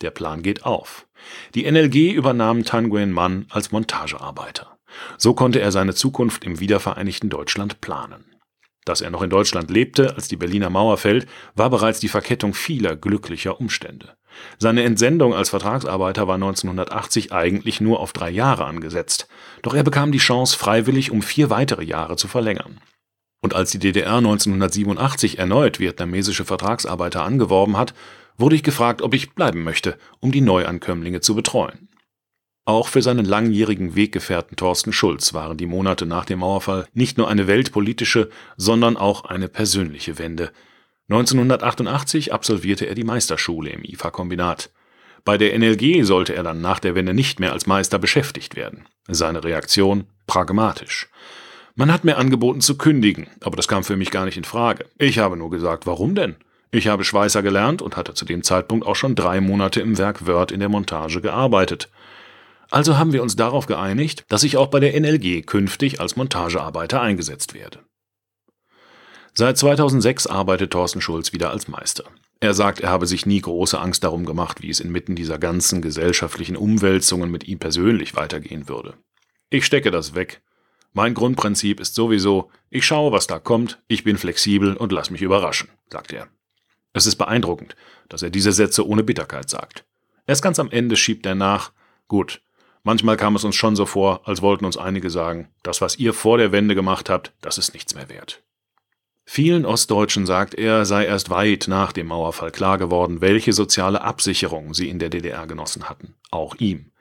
Der 0.00 0.10
Plan 0.10 0.42
geht 0.42 0.64
auf. 0.64 1.06
Die 1.54 1.70
NLG 1.70 2.12
übernahm 2.12 2.64
Tanguyen 2.64 3.12
Mann 3.12 3.46
als 3.50 3.72
Montagearbeiter. 3.72 4.78
So 5.18 5.34
konnte 5.34 5.60
er 5.60 5.70
seine 5.70 5.94
Zukunft 5.94 6.44
im 6.44 6.60
wiedervereinigten 6.60 7.28
Deutschland 7.28 7.82
planen. 7.82 8.24
Dass 8.86 9.02
er 9.02 9.10
noch 9.10 9.20
in 9.20 9.30
Deutschland 9.30 9.70
lebte, 9.70 10.14
als 10.14 10.28
die 10.28 10.36
Berliner 10.36 10.70
Mauer 10.70 10.96
fällt, 10.96 11.26
war 11.54 11.68
bereits 11.68 12.00
die 12.00 12.08
Verkettung 12.08 12.54
vieler 12.54 12.96
glücklicher 12.96 13.60
Umstände. 13.60 14.16
Seine 14.58 14.84
Entsendung 14.84 15.34
als 15.34 15.50
Vertragsarbeiter 15.50 16.26
war 16.28 16.36
1980 16.36 17.32
eigentlich 17.32 17.80
nur 17.80 18.00
auf 18.00 18.12
drei 18.12 18.30
Jahre 18.30 18.64
angesetzt, 18.64 19.28
doch 19.62 19.74
er 19.74 19.84
bekam 19.84 20.12
die 20.12 20.18
Chance, 20.18 20.56
freiwillig 20.56 21.10
um 21.10 21.22
vier 21.22 21.50
weitere 21.50 21.84
Jahre 21.84 22.16
zu 22.16 22.28
verlängern. 22.28 22.80
Und 23.42 23.54
als 23.54 23.70
die 23.70 23.78
DDR 23.78 24.16
1987 24.16 25.38
erneut 25.38 25.78
vietnamesische 25.78 26.44
Vertragsarbeiter 26.44 27.22
angeworben 27.22 27.76
hat, 27.76 27.94
wurde 28.38 28.56
ich 28.56 28.62
gefragt, 28.62 29.02
ob 29.02 29.14
ich 29.14 29.34
bleiben 29.34 29.62
möchte, 29.62 29.98
um 30.20 30.32
die 30.32 30.40
Neuankömmlinge 30.40 31.20
zu 31.20 31.34
betreuen. 31.34 31.88
Auch 32.64 32.88
für 32.88 33.00
seinen 33.00 33.24
langjährigen 33.24 33.94
Weggefährten 33.94 34.56
Thorsten 34.56 34.92
Schulz 34.92 35.32
waren 35.32 35.56
die 35.56 35.66
Monate 35.66 36.04
nach 36.04 36.24
dem 36.24 36.40
Mauerfall 36.40 36.88
nicht 36.94 37.16
nur 37.16 37.28
eine 37.28 37.46
weltpolitische, 37.46 38.28
sondern 38.56 38.96
auch 38.96 39.24
eine 39.24 39.46
persönliche 39.46 40.18
Wende. 40.18 40.50
1988 41.08 42.32
absolvierte 42.32 42.86
er 42.86 42.94
die 42.94 43.04
Meisterschule 43.04 43.70
im 43.70 43.84
IFA-Kombinat. 43.84 44.70
Bei 45.24 45.38
der 45.38 45.56
NLG 45.58 46.04
sollte 46.04 46.34
er 46.34 46.42
dann 46.42 46.60
nach 46.60 46.78
der 46.78 46.94
Wende 46.94 47.14
nicht 47.14 47.40
mehr 47.40 47.52
als 47.52 47.66
Meister 47.66 47.98
beschäftigt 47.98 48.56
werden. 48.56 48.86
Seine 49.08 49.44
Reaktion 49.44 50.04
pragmatisch. 50.26 51.08
Man 51.76 51.92
hat 51.92 52.04
mir 52.04 52.16
angeboten 52.16 52.60
zu 52.60 52.78
kündigen, 52.78 53.28
aber 53.40 53.56
das 53.56 53.68
kam 53.68 53.84
für 53.84 53.96
mich 53.96 54.10
gar 54.10 54.24
nicht 54.24 54.36
in 54.36 54.44
Frage. 54.44 54.86
Ich 54.98 55.18
habe 55.18 55.36
nur 55.36 55.50
gesagt, 55.50 55.86
warum 55.86 56.14
denn? 56.14 56.36
Ich 56.70 56.88
habe 56.88 57.04
Schweißer 57.04 57.42
gelernt 57.42 57.82
und 57.82 57.96
hatte 57.96 58.14
zu 58.14 58.24
dem 58.24 58.42
Zeitpunkt 58.42 58.86
auch 58.86 58.96
schon 58.96 59.14
drei 59.14 59.40
Monate 59.40 59.80
im 59.80 59.98
Werk 59.98 60.26
Wörth 60.26 60.52
in 60.52 60.60
der 60.60 60.68
Montage 60.68 61.20
gearbeitet. 61.20 61.88
Also 62.70 62.98
haben 62.98 63.12
wir 63.12 63.22
uns 63.22 63.36
darauf 63.36 63.66
geeinigt, 63.66 64.24
dass 64.28 64.42
ich 64.42 64.56
auch 64.56 64.68
bei 64.68 64.80
der 64.80 64.98
NLG 64.98 65.46
künftig 65.46 66.00
als 66.00 66.16
Montagearbeiter 66.16 67.00
eingesetzt 67.00 67.54
werde. 67.54 67.80
Seit 69.36 69.58
2006 69.58 70.26
arbeitet 70.26 70.72
Thorsten 70.72 71.00
Schulz 71.00 71.32
wieder 71.32 71.50
als 71.50 71.68
Meister. 71.68 72.04
Er 72.40 72.54
sagt, 72.54 72.80
er 72.80 72.90
habe 72.90 73.06
sich 73.06 73.26
nie 73.26 73.40
große 73.40 73.78
Angst 73.78 74.02
darum 74.02 74.24
gemacht, 74.26 74.62
wie 74.62 74.70
es 74.70 74.80
inmitten 74.80 75.14
dieser 75.14 75.38
ganzen 75.38 75.80
gesellschaftlichen 75.82 76.56
Umwälzungen 76.56 77.30
mit 77.30 77.46
ihm 77.46 77.58
persönlich 77.58 78.16
weitergehen 78.16 78.68
würde. 78.68 78.94
Ich 79.50 79.64
stecke 79.64 79.90
das 79.90 80.14
weg 80.14 80.42
mein 80.96 81.12
Grundprinzip 81.12 81.78
ist 81.78 81.94
sowieso, 81.94 82.50
ich 82.70 82.86
schaue, 82.86 83.12
was 83.12 83.26
da 83.26 83.38
kommt, 83.38 83.82
ich 83.86 84.02
bin 84.02 84.16
flexibel 84.16 84.78
und 84.78 84.92
lass 84.92 85.10
mich 85.10 85.20
überraschen, 85.20 85.68
sagt 85.92 86.10
er. 86.14 86.28
Es 86.94 87.04
ist 87.04 87.16
beeindruckend, 87.16 87.76
dass 88.08 88.22
er 88.22 88.30
diese 88.30 88.50
Sätze 88.50 88.88
ohne 88.88 89.04
Bitterkeit 89.04 89.50
sagt. 89.50 89.84
Erst 90.26 90.40
ganz 90.40 90.58
am 90.58 90.70
Ende 90.70 90.96
schiebt 90.96 91.26
er 91.26 91.34
nach, 91.34 91.72
gut, 92.08 92.40
manchmal 92.82 93.18
kam 93.18 93.36
es 93.36 93.44
uns 93.44 93.56
schon 93.56 93.76
so 93.76 93.84
vor, 93.84 94.26
als 94.26 94.40
wollten 94.40 94.64
uns 94.64 94.78
einige 94.78 95.10
sagen, 95.10 95.50
das, 95.62 95.82
was 95.82 95.98
ihr 95.98 96.14
vor 96.14 96.38
der 96.38 96.50
Wende 96.50 96.74
gemacht 96.74 97.10
habt, 97.10 97.34
das 97.42 97.58
ist 97.58 97.74
nichts 97.74 97.94
mehr 97.94 98.08
wert. 98.08 98.42
Vielen 99.28 99.66
Ostdeutschen 99.66 100.24
sagt 100.24 100.54
er, 100.54 100.86
sei 100.86 101.04
erst 101.04 101.30
weit 101.30 101.66
nach 101.68 101.92
dem 101.92 102.06
Mauerfall 102.06 102.52
klar 102.52 102.78
geworden, 102.78 103.20
welche 103.20 103.52
soziale 103.52 104.00
Absicherung 104.00 104.72
sie 104.72 104.88
in 104.88 105.00
der 105.00 105.10
DDR 105.10 105.48
genossen 105.48 105.88
hatten. 105.90 106.14
Auch 106.30 106.54
ihm. 106.54 106.92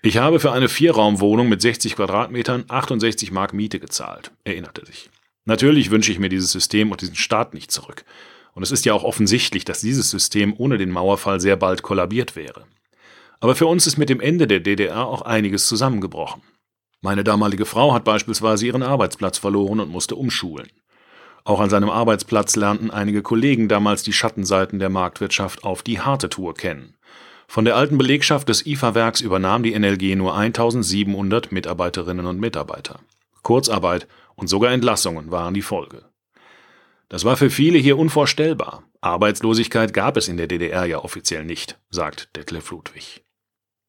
Ich 0.00 0.16
habe 0.16 0.40
für 0.40 0.50
eine 0.50 0.70
Vierraumwohnung 0.70 1.48
mit 1.48 1.60
60 1.60 1.94
Quadratmetern 1.96 2.64
68 2.68 3.32
Mark 3.32 3.52
Miete 3.52 3.78
gezahlt, 3.78 4.32
erinnerte 4.44 4.86
sich. 4.86 5.10
Natürlich 5.44 5.90
wünsche 5.90 6.10
ich 6.10 6.18
mir 6.18 6.30
dieses 6.30 6.52
System 6.52 6.90
und 6.90 7.02
diesen 7.02 7.16
Staat 7.16 7.52
nicht 7.52 7.70
zurück. 7.70 8.04
Und 8.54 8.62
es 8.62 8.72
ist 8.72 8.86
ja 8.86 8.94
auch 8.94 9.04
offensichtlich, 9.04 9.64
dass 9.64 9.82
dieses 9.82 10.10
System 10.10 10.54
ohne 10.56 10.78
den 10.78 10.90
Mauerfall 10.90 11.38
sehr 11.40 11.56
bald 11.56 11.82
kollabiert 11.82 12.34
wäre. 12.34 12.64
Aber 13.40 13.54
für 13.54 13.66
uns 13.66 13.86
ist 13.86 13.98
mit 13.98 14.08
dem 14.08 14.20
Ende 14.20 14.46
der 14.46 14.60
DDR 14.60 15.06
auch 15.06 15.22
einiges 15.22 15.66
zusammengebrochen. 15.66 16.42
Meine 17.02 17.24
damalige 17.24 17.66
Frau 17.66 17.92
hat 17.92 18.04
beispielsweise 18.04 18.66
ihren 18.66 18.82
Arbeitsplatz 18.82 19.38
verloren 19.38 19.80
und 19.80 19.90
musste 19.90 20.16
umschulen. 20.16 20.68
Auch 21.48 21.60
an 21.60 21.70
seinem 21.70 21.88
Arbeitsplatz 21.88 22.56
lernten 22.56 22.90
einige 22.90 23.22
Kollegen 23.22 23.68
damals 23.68 24.02
die 24.02 24.12
Schattenseiten 24.12 24.78
der 24.78 24.90
Marktwirtschaft 24.90 25.64
auf 25.64 25.82
die 25.82 25.98
harte 25.98 26.28
Tour 26.28 26.52
kennen. 26.52 26.94
Von 27.46 27.64
der 27.64 27.74
alten 27.74 27.96
Belegschaft 27.96 28.50
des 28.50 28.66
IFA-Werks 28.66 29.22
übernahm 29.22 29.62
die 29.62 29.72
NLG 29.76 30.14
nur 30.14 30.36
1700 30.36 31.50
Mitarbeiterinnen 31.50 32.26
und 32.26 32.38
Mitarbeiter. 32.38 33.00
Kurzarbeit 33.42 34.06
und 34.34 34.48
sogar 34.48 34.72
Entlassungen 34.72 35.30
waren 35.30 35.54
die 35.54 35.62
Folge. 35.62 36.02
Das 37.08 37.24
war 37.24 37.38
für 37.38 37.48
viele 37.48 37.78
hier 37.78 37.96
unvorstellbar, 37.96 38.82
Arbeitslosigkeit 39.00 39.94
gab 39.94 40.18
es 40.18 40.28
in 40.28 40.36
der 40.36 40.48
DDR 40.48 40.84
ja 40.84 40.98
offiziell 40.98 41.46
nicht, 41.46 41.78
sagt 41.88 42.36
Detlef 42.36 42.70
Ludwig. 42.70 43.24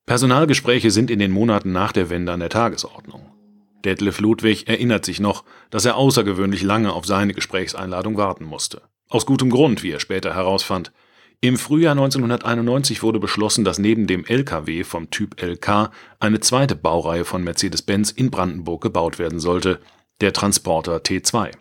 Personalgespräche 0.06 0.92
sind 0.92 1.12
in 1.12 1.20
den 1.20 1.32
Monaten 1.32 1.74
nach 1.74 1.92
der 1.92 2.10
Wende 2.10 2.32
an 2.32 2.40
der 2.40 2.48
Tagesordnung. 2.48 3.34
Detlef 3.86 4.20
Ludwig 4.20 4.68
erinnert 4.68 5.06
sich 5.06 5.20
noch, 5.20 5.44
dass 5.70 5.86
er 5.86 5.96
außergewöhnlich 5.96 6.64
lange 6.64 6.94
auf 6.94 7.06
seine 7.06 7.34
Gesprächseinladung 7.34 8.18
warten 8.18 8.44
musste. 8.44 8.82
Aus 9.08 9.26
gutem 9.26 9.50
Grund, 9.50 9.84
wie 9.84 9.92
er 9.92 10.00
später 10.00 10.34
herausfand. 10.36 10.92
Im 11.42 11.58
Frühjahr 11.58 11.94
1991 11.94 13.02
wurde 13.02 13.20
beschlossen, 13.20 13.64
dass 13.64 13.80
neben 13.80 14.08
dem 14.08 14.26
LKW 14.26 14.84
vom 14.84 15.10
Typ 15.10 15.42
LK 15.42 15.90
eine 16.20 16.42
zweite 16.42 16.76
Baureihe 16.76 17.24
von 17.24 17.44
Mercedes-Benz 17.44 18.12
in 18.12 18.30
Brandenburg 18.30 18.82
gebaut 18.82 19.20
werden 19.20 19.40
sollte, 19.40 19.80
der 20.20 20.34
Transporter 20.34 20.98
T2. 20.98 21.52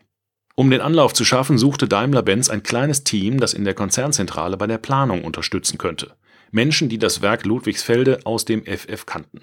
Um 0.56 0.70
den 0.70 0.80
Anlauf 0.80 1.14
zu 1.14 1.24
schaffen, 1.24 1.56
suchte 1.56 1.86
Daimler-Benz 1.86 2.50
ein 2.50 2.64
kleines 2.64 3.04
Team, 3.04 3.38
das 3.38 3.54
in 3.54 3.64
der 3.64 3.74
Konzernzentrale 3.74 4.56
bei 4.56 4.66
der 4.66 4.78
Planung 4.78 5.22
unterstützen 5.22 5.78
könnte. 5.78 6.16
Menschen, 6.50 6.88
die 6.88 6.98
das 6.98 7.22
Werk 7.22 7.44
Ludwigsfelde 7.44 8.20
aus 8.24 8.44
dem 8.44 8.64
FF 8.64 9.06
kannten. 9.06 9.42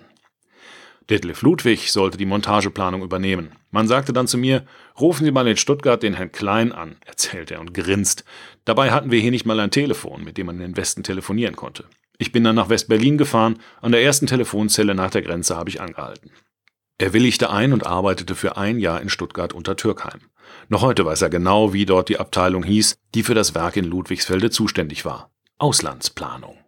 Detlef 1.09 1.41
Ludwig 1.43 1.91
sollte 1.91 2.17
die 2.17 2.25
Montageplanung 2.25 3.03
übernehmen. 3.03 3.51
Man 3.71 3.87
sagte 3.87 4.11
dann 4.11 4.27
zu 4.27 4.37
mir, 4.37 4.65
rufen 4.99 5.25
Sie 5.25 5.31
mal 5.31 5.47
in 5.47 5.57
Stuttgart 5.57 6.01
den 6.01 6.15
Herrn 6.15 6.31
Klein 6.31 6.71
an, 6.71 6.95
erzählt 7.05 7.51
er 7.51 7.59
und 7.59 7.73
grinst. 7.73 8.23
Dabei 8.65 8.91
hatten 8.91 9.11
wir 9.11 9.19
hier 9.19 9.31
nicht 9.31 9.45
mal 9.45 9.59
ein 9.59 9.71
Telefon, 9.71 10.23
mit 10.23 10.37
dem 10.37 10.47
man 10.47 10.55
in 10.55 10.61
den 10.61 10.77
Westen 10.77 11.03
telefonieren 11.03 11.55
konnte. 11.55 11.85
Ich 12.17 12.31
bin 12.31 12.43
dann 12.43 12.55
nach 12.55 12.69
West-Berlin 12.69 13.17
gefahren, 13.17 13.59
an 13.81 13.91
der 13.91 14.03
ersten 14.03 14.25
Telefonzelle 14.25 14.95
nach 14.95 15.11
der 15.11 15.21
Grenze 15.21 15.55
habe 15.55 15.69
ich 15.69 15.81
angehalten. 15.81 16.31
Er 16.97 17.11
willigte 17.13 17.49
ein 17.49 17.73
und 17.73 17.85
arbeitete 17.85 18.35
für 18.35 18.55
ein 18.55 18.79
Jahr 18.79 19.01
in 19.01 19.09
Stuttgart 19.09 19.53
unter 19.53 19.75
Türkheim. 19.75 20.21
Noch 20.69 20.81
heute 20.81 21.05
weiß 21.05 21.21
er 21.21 21.29
genau, 21.29 21.73
wie 21.73 21.85
dort 21.85 22.07
die 22.07 22.19
Abteilung 22.19 22.63
hieß, 22.63 22.95
die 23.13 23.23
für 23.23 23.33
das 23.33 23.53
Werk 23.53 23.75
in 23.75 23.85
Ludwigsfelde 23.85 24.49
zuständig 24.49 25.03
war. 25.03 25.29
Auslandsplanung. 25.57 26.64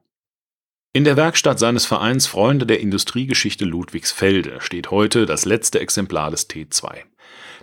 In 0.98 1.04
der 1.04 1.16
Werkstatt 1.16 1.60
seines 1.60 1.86
Vereins 1.86 2.26
Freunde 2.26 2.66
der 2.66 2.80
Industriegeschichte 2.80 3.66
Ludwigsfelde 3.66 4.62
steht 4.62 4.90
heute 4.90 5.28
das 5.28 5.46
letzte 5.46 5.80
Exemplar 5.80 6.32
des 6.32 6.50
T2. 6.50 7.04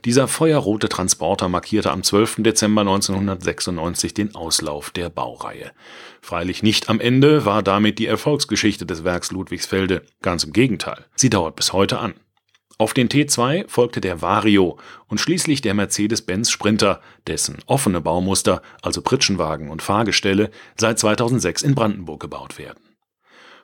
Dieser 0.05 0.29
feuerrote 0.29 0.88
Transporter 0.88 1.49
markierte 1.49 1.91
am 1.91 2.05
12. 2.05 2.45
Dezember 2.45 2.83
1996 2.83 4.14
den 4.14 4.37
Auslauf 4.37 4.91
der 4.91 5.11
Baureihe. 5.11 5.73
Freilich 6.21 6.62
nicht 6.62 6.88
am 6.88 7.00
Ende 7.00 7.45
war 7.45 7.64
damit 7.64 7.99
die 7.99 8.07
Erfolgsgeschichte 8.07 8.87
des 8.87 9.03
Werks 9.03 9.33
Ludwigsfelde, 9.33 10.05
ganz 10.23 10.45
im 10.45 10.53
Gegenteil, 10.53 11.05
sie 11.17 11.29
dauert 11.29 11.57
bis 11.57 11.73
heute 11.73 11.99
an. 11.99 12.14
Auf 12.79 12.95
den 12.95 13.09
T2 13.09 13.69
folgte 13.69 14.00
der 14.00 14.23
Vario 14.23 14.79
und 15.09 15.19
schließlich 15.19 15.61
der 15.61 15.75
Mercedes-Benz 15.75 16.53
Sprinter, 16.53 17.00
dessen 17.26 17.59
offene 17.67 18.00
Baumuster, 18.00 18.62
also 18.81 19.03
Pritschenwagen 19.03 19.71
und 19.71 19.83
Fahrgestelle, 19.83 20.53
seit 20.76 21.00
2006 21.00 21.64
in 21.64 21.75
Brandenburg 21.75 22.21
gebaut 22.21 22.59
werden. 22.59 22.84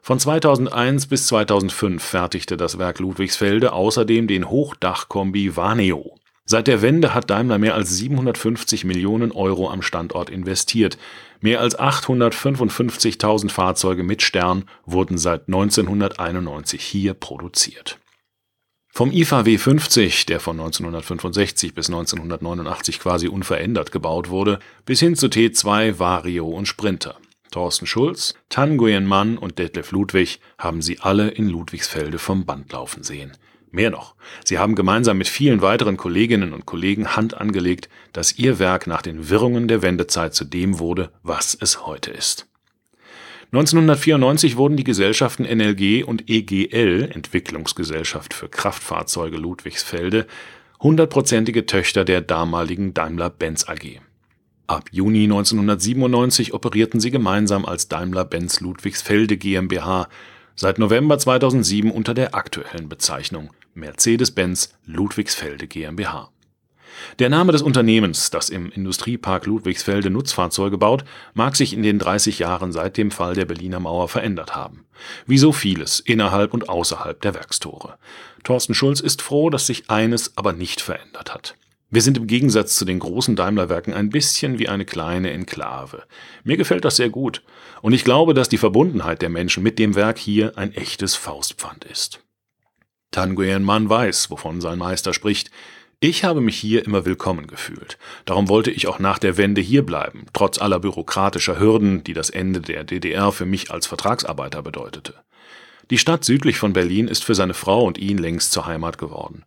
Von 0.02 0.18
2001 0.18 1.06
bis 1.06 1.26
2005 1.26 2.02
fertigte 2.02 2.56
das 2.56 2.78
Werk 2.78 2.98
Ludwigsfelde 3.00 3.72
außerdem 3.72 4.26
den 4.26 4.48
Hochdachkombi 4.48 5.56
Vaneo. 5.56 6.16
Seit 6.46 6.66
der 6.66 6.82
Wende 6.82 7.14
hat 7.14 7.30
Daimler 7.30 7.58
mehr 7.58 7.74
als 7.74 7.96
750 7.96 8.84
Millionen 8.84 9.30
Euro 9.30 9.70
am 9.70 9.82
Standort 9.82 10.30
investiert. 10.30 10.98
Mehr 11.40 11.60
als 11.60 11.78
855.000 11.78 13.50
Fahrzeuge 13.50 14.02
mit 14.02 14.20
Stern 14.22 14.64
wurden 14.84 15.16
seit 15.16 15.46
1991 15.46 16.82
hier 16.82 17.14
produziert. 17.14 18.00
Vom 18.92 19.12
IFA 19.12 19.42
W50, 19.42 20.26
der 20.26 20.40
von 20.40 20.58
1965 20.58 21.74
bis 21.74 21.88
1989 21.88 22.98
quasi 22.98 23.28
unverändert 23.28 23.92
gebaut 23.92 24.28
wurde, 24.30 24.58
bis 24.84 24.98
hin 24.98 25.14
zu 25.14 25.28
T2, 25.28 26.00
Vario 26.00 26.48
und 26.48 26.66
Sprinter. 26.66 27.16
Thorsten 27.50 27.86
Schulz, 27.86 28.34
Tan 28.48 28.76
Nguyen 28.76 29.06
Mann 29.06 29.38
und 29.38 29.58
Detlef 29.58 29.92
Ludwig 29.92 30.40
haben 30.58 30.82
sie 30.82 31.00
alle 31.00 31.28
in 31.28 31.48
Ludwigsfelde 31.48 32.18
vom 32.18 32.46
Band 32.46 32.72
laufen 32.72 33.02
sehen. 33.02 33.32
Mehr 33.72 33.90
noch, 33.90 34.16
sie 34.44 34.58
haben 34.58 34.74
gemeinsam 34.74 35.18
mit 35.18 35.28
vielen 35.28 35.62
weiteren 35.62 35.96
Kolleginnen 35.96 36.52
und 36.52 36.66
Kollegen 36.66 37.16
Hand 37.16 37.34
angelegt, 37.34 37.88
dass 38.12 38.36
ihr 38.38 38.58
Werk 38.58 38.86
nach 38.86 39.02
den 39.02 39.28
Wirrungen 39.28 39.68
der 39.68 39.82
Wendezeit 39.82 40.34
zu 40.34 40.44
dem 40.44 40.80
wurde, 40.80 41.12
was 41.22 41.56
es 41.60 41.86
heute 41.86 42.10
ist. 42.10 42.46
1994 43.52 44.56
wurden 44.56 44.76
die 44.76 44.84
Gesellschaften 44.84 45.42
NLG 45.42 46.04
und 46.04 46.30
EGL, 46.30 47.10
Entwicklungsgesellschaft 47.12 48.32
für 48.32 48.48
Kraftfahrzeuge 48.48 49.36
Ludwigsfelde, 49.36 50.26
hundertprozentige 50.80 51.66
Töchter 51.66 52.04
der 52.04 52.20
damaligen 52.20 52.94
Daimler-Benz 52.94 53.68
AG. 53.68 54.00
Ab 54.70 54.84
Juni 54.92 55.24
1997 55.24 56.54
operierten 56.54 57.00
sie 57.00 57.10
gemeinsam 57.10 57.64
als 57.64 57.88
Daimler-Benz 57.88 58.60
Ludwigsfelde 58.60 59.36
GmbH, 59.36 60.08
seit 60.54 60.78
November 60.78 61.18
2007 61.18 61.90
unter 61.90 62.14
der 62.14 62.36
aktuellen 62.36 62.88
Bezeichnung 62.88 63.50
Mercedes-Benz 63.74 64.72
Ludwigsfelde 64.86 65.66
GmbH. 65.66 66.30
Der 67.18 67.30
Name 67.30 67.50
des 67.50 67.62
Unternehmens, 67.62 68.30
das 68.30 68.48
im 68.48 68.70
Industriepark 68.70 69.46
Ludwigsfelde 69.46 70.08
Nutzfahrzeuge 70.08 70.78
baut, 70.78 71.04
mag 71.34 71.56
sich 71.56 71.72
in 71.72 71.82
den 71.82 71.98
30 71.98 72.38
Jahren 72.38 72.70
seit 72.70 72.96
dem 72.96 73.10
Fall 73.10 73.34
der 73.34 73.46
Berliner 73.46 73.80
Mauer 73.80 74.08
verändert 74.08 74.54
haben. 74.54 74.86
Wie 75.26 75.38
so 75.38 75.50
vieles 75.50 75.98
innerhalb 75.98 76.54
und 76.54 76.68
außerhalb 76.68 77.20
der 77.20 77.34
Werkstore. 77.34 77.98
Thorsten 78.44 78.74
Schulz 78.74 79.00
ist 79.00 79.20
froh, 79.20 79.50
dass 79.50 79.66
sich 79.66 79.90
eines 79.90 80.36
aber 80.36 80.52
nicht 80.52 80.80
verändert 80.80 81.34
hat. 81.34 81.56
Wir 81.92 82.02
sind 82.02 82.16
im 82.16 82.28
Gegensatz 82.28 82.76
zu 82.76 82.84
den 82.84 83.00
großen 83.00 83.34
Daimlerwerken 83.34 83.92
ein 83.92 84.10
bisschen 84.10 84.60
wie 84.60 84.68
eine 84.68 84.84
kleine 84.84 85.32
Enklave. 85.32 86.04
Mir 86.44 86.56
gefällt 86.56 86.84
das 86.84 86.94
sehr 86.94 87.10
gut. 87.10 87.42
Und 87.82 87.92
ich 87.92 88.04
glaube, 88.04 88.32
dass 88.32 88.48
die 88.48 88.58
Verbundenheit 88.58 89.22
der 89.22 89.28
Menschen 89.28 89.64
mit 89.64 89.80
dem 89.80 89.96
Werk 89.96 90.16
hier 90.16 90.56
ein 90.56 90.72
echtes 90.72 91.16
Faustpfand 91.16 91.84
ist. 91.84 92.20
Tanguyen 93.10 93.64
Mann 93.64 93.88
weiß, 93.88 94.30
wovon 94.30 94.60
sein 94.60 94.78
Meister 94.78 95.12
spricht. 95.12 95.50
Ich 95.98 96.22
habe 96.22 96.40
mich 96.40 96.56
hier 96.56 96.86
immer 96.86 97.04
willkommen 97.04 97.48
gefühlt. 97.48 97.98
Darum 98.24 98.48
wollte 98.48 98.70
ich 98.70 98.86
auch 98.86 99.00
nach 99.00 99.18
der 99.18 99.36
Wende 99.36 99.60
hier 99.60 99.84
bleiben, 99.84 100.26
trotz 100.32 100.60
aller 100.60 100.78
bürokratischer 100.78 101.58
Hürden, 101.58 102.04
die 102.04 102.14
das 102.14 102.30
Ende 102.30 102.60
der 102.60 102.84
DDR 102.84 103.32
für 103.32 103.46
mich 103.46 103.72
als 103.72 103.88
Vertragsarbeiter 103.88 104.62
bedeutete. 104.62 105.14
Die 105.90 105.98
Stadt 105.98 106.24
südlich 106.24 106.56
von 106.56 106.72
Berlin 106.72 107.08
ist 107.08 107.24
für 107.24 107.34
seine 107.34 107.52
Frau 107.52 107.84
und 107.84 107.98
ihn 107.98 108.16
längst 108.16 108.52
zur 108.52 108.66
Heimat 108.66 108.96
geworden. 108.96 109.44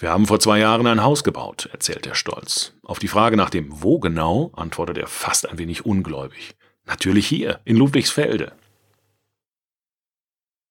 Wir 0.00 0.08
haben 0.08 0.24
vor 0.24 0.40
zwei 0.40 0.58
Jahren 0.58 0.86
ein 0.86 1.02
Haus 1.02 1.24
gebaut, 1.24 1.68
erzählt 1.72 2.06
er 2.06 2.14
stolz. 2.14 2.72
Auf 2.82 2.98
die 2.98 3.06
Frage 3.06 3.36
nach 3.36 3.50
dem 3.50 3.82
Wo 3.82 3.98
genau 3.98 4.50
antwortet 4.56 4.96
er 4.96 5.06
fast 5.06 5.46
ein 5.46 5.58
wenig 5.58 5.84
ungläubig. 5.84 6.56
Natürlich 6.86 7.26
hier, 7.26 7.60
in 7.66 7.76
Ludwigsfelde. 7.76 8.52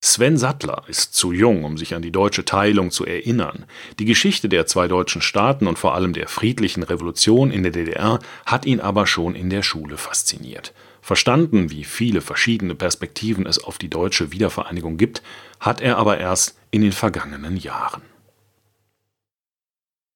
Sven 0.02 0.36
Sattler 0.36 0.84
ist 0.88 1.14
zu 1.14 1.32
jung, 1.32 1.64
um 1.64 1.78
sich 1.78 1.94
an 1.94 2.02
die 2.02 2.12
deutsche 2.12 2.44
Teilung 2.44 2.90
zu 2.90 3.06
erinnern. 3.06 3.66
Die 4.00 4.06
Geschichte 4.06 4.50
der 4.50 4.66
zwei 4.66 4.88
deutschen 4.88 5.22
Staaten 5.22 5.68
und 5.68 5.78
vor 5.78 5.94
allem 5.94 6.14
der 6.14 6.28
friedlichen 6.28 6.82
Revolution 6.82 7.52
in 7.52 7.62
der 7.62 7.72
DDR 7.72 8.18
hat 8.48 8.66
ihn 8.66 8.80
aber 8.80 9.06
schon 9.06 9.36
in 9.36 9.52
der 9.52 9.62
Schule 9.62 9.98
fasziniert. 9.98 10.74
Verstanden, 11.04 11.70
wie 11.70 11.84
viele 11.84 12.22
verschiedene 12.22 12.74
Perspektiven 12.74 13.46
es 13.46 13.64
auf 13.64 13.78
die 13.78 13.90
deutsche 13.92 14.32
Wiedervereinigung 14.32 14.98
gibt, 14.98 15.22
hat 15.60 15.82
er 15.82 15.98
aber 15.98 16.18
erst 16.18 16.58
in 16.72 16.82
den 16.82 16.94
vergangenen 16.94 17.58
Jahren. 17.58 18.09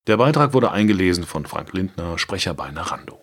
Der 0.06 0.18
Beitrag 0.18 0.54
wurde 0.54 0.72
eingelesen 0.72 1.24
von 1.24 1.46
Frank 1.46 1.72
Lindner, 1.72 2.18
Sprecher 2.18 2.54
bei 2.54 2.70
Narando 2.72 3.23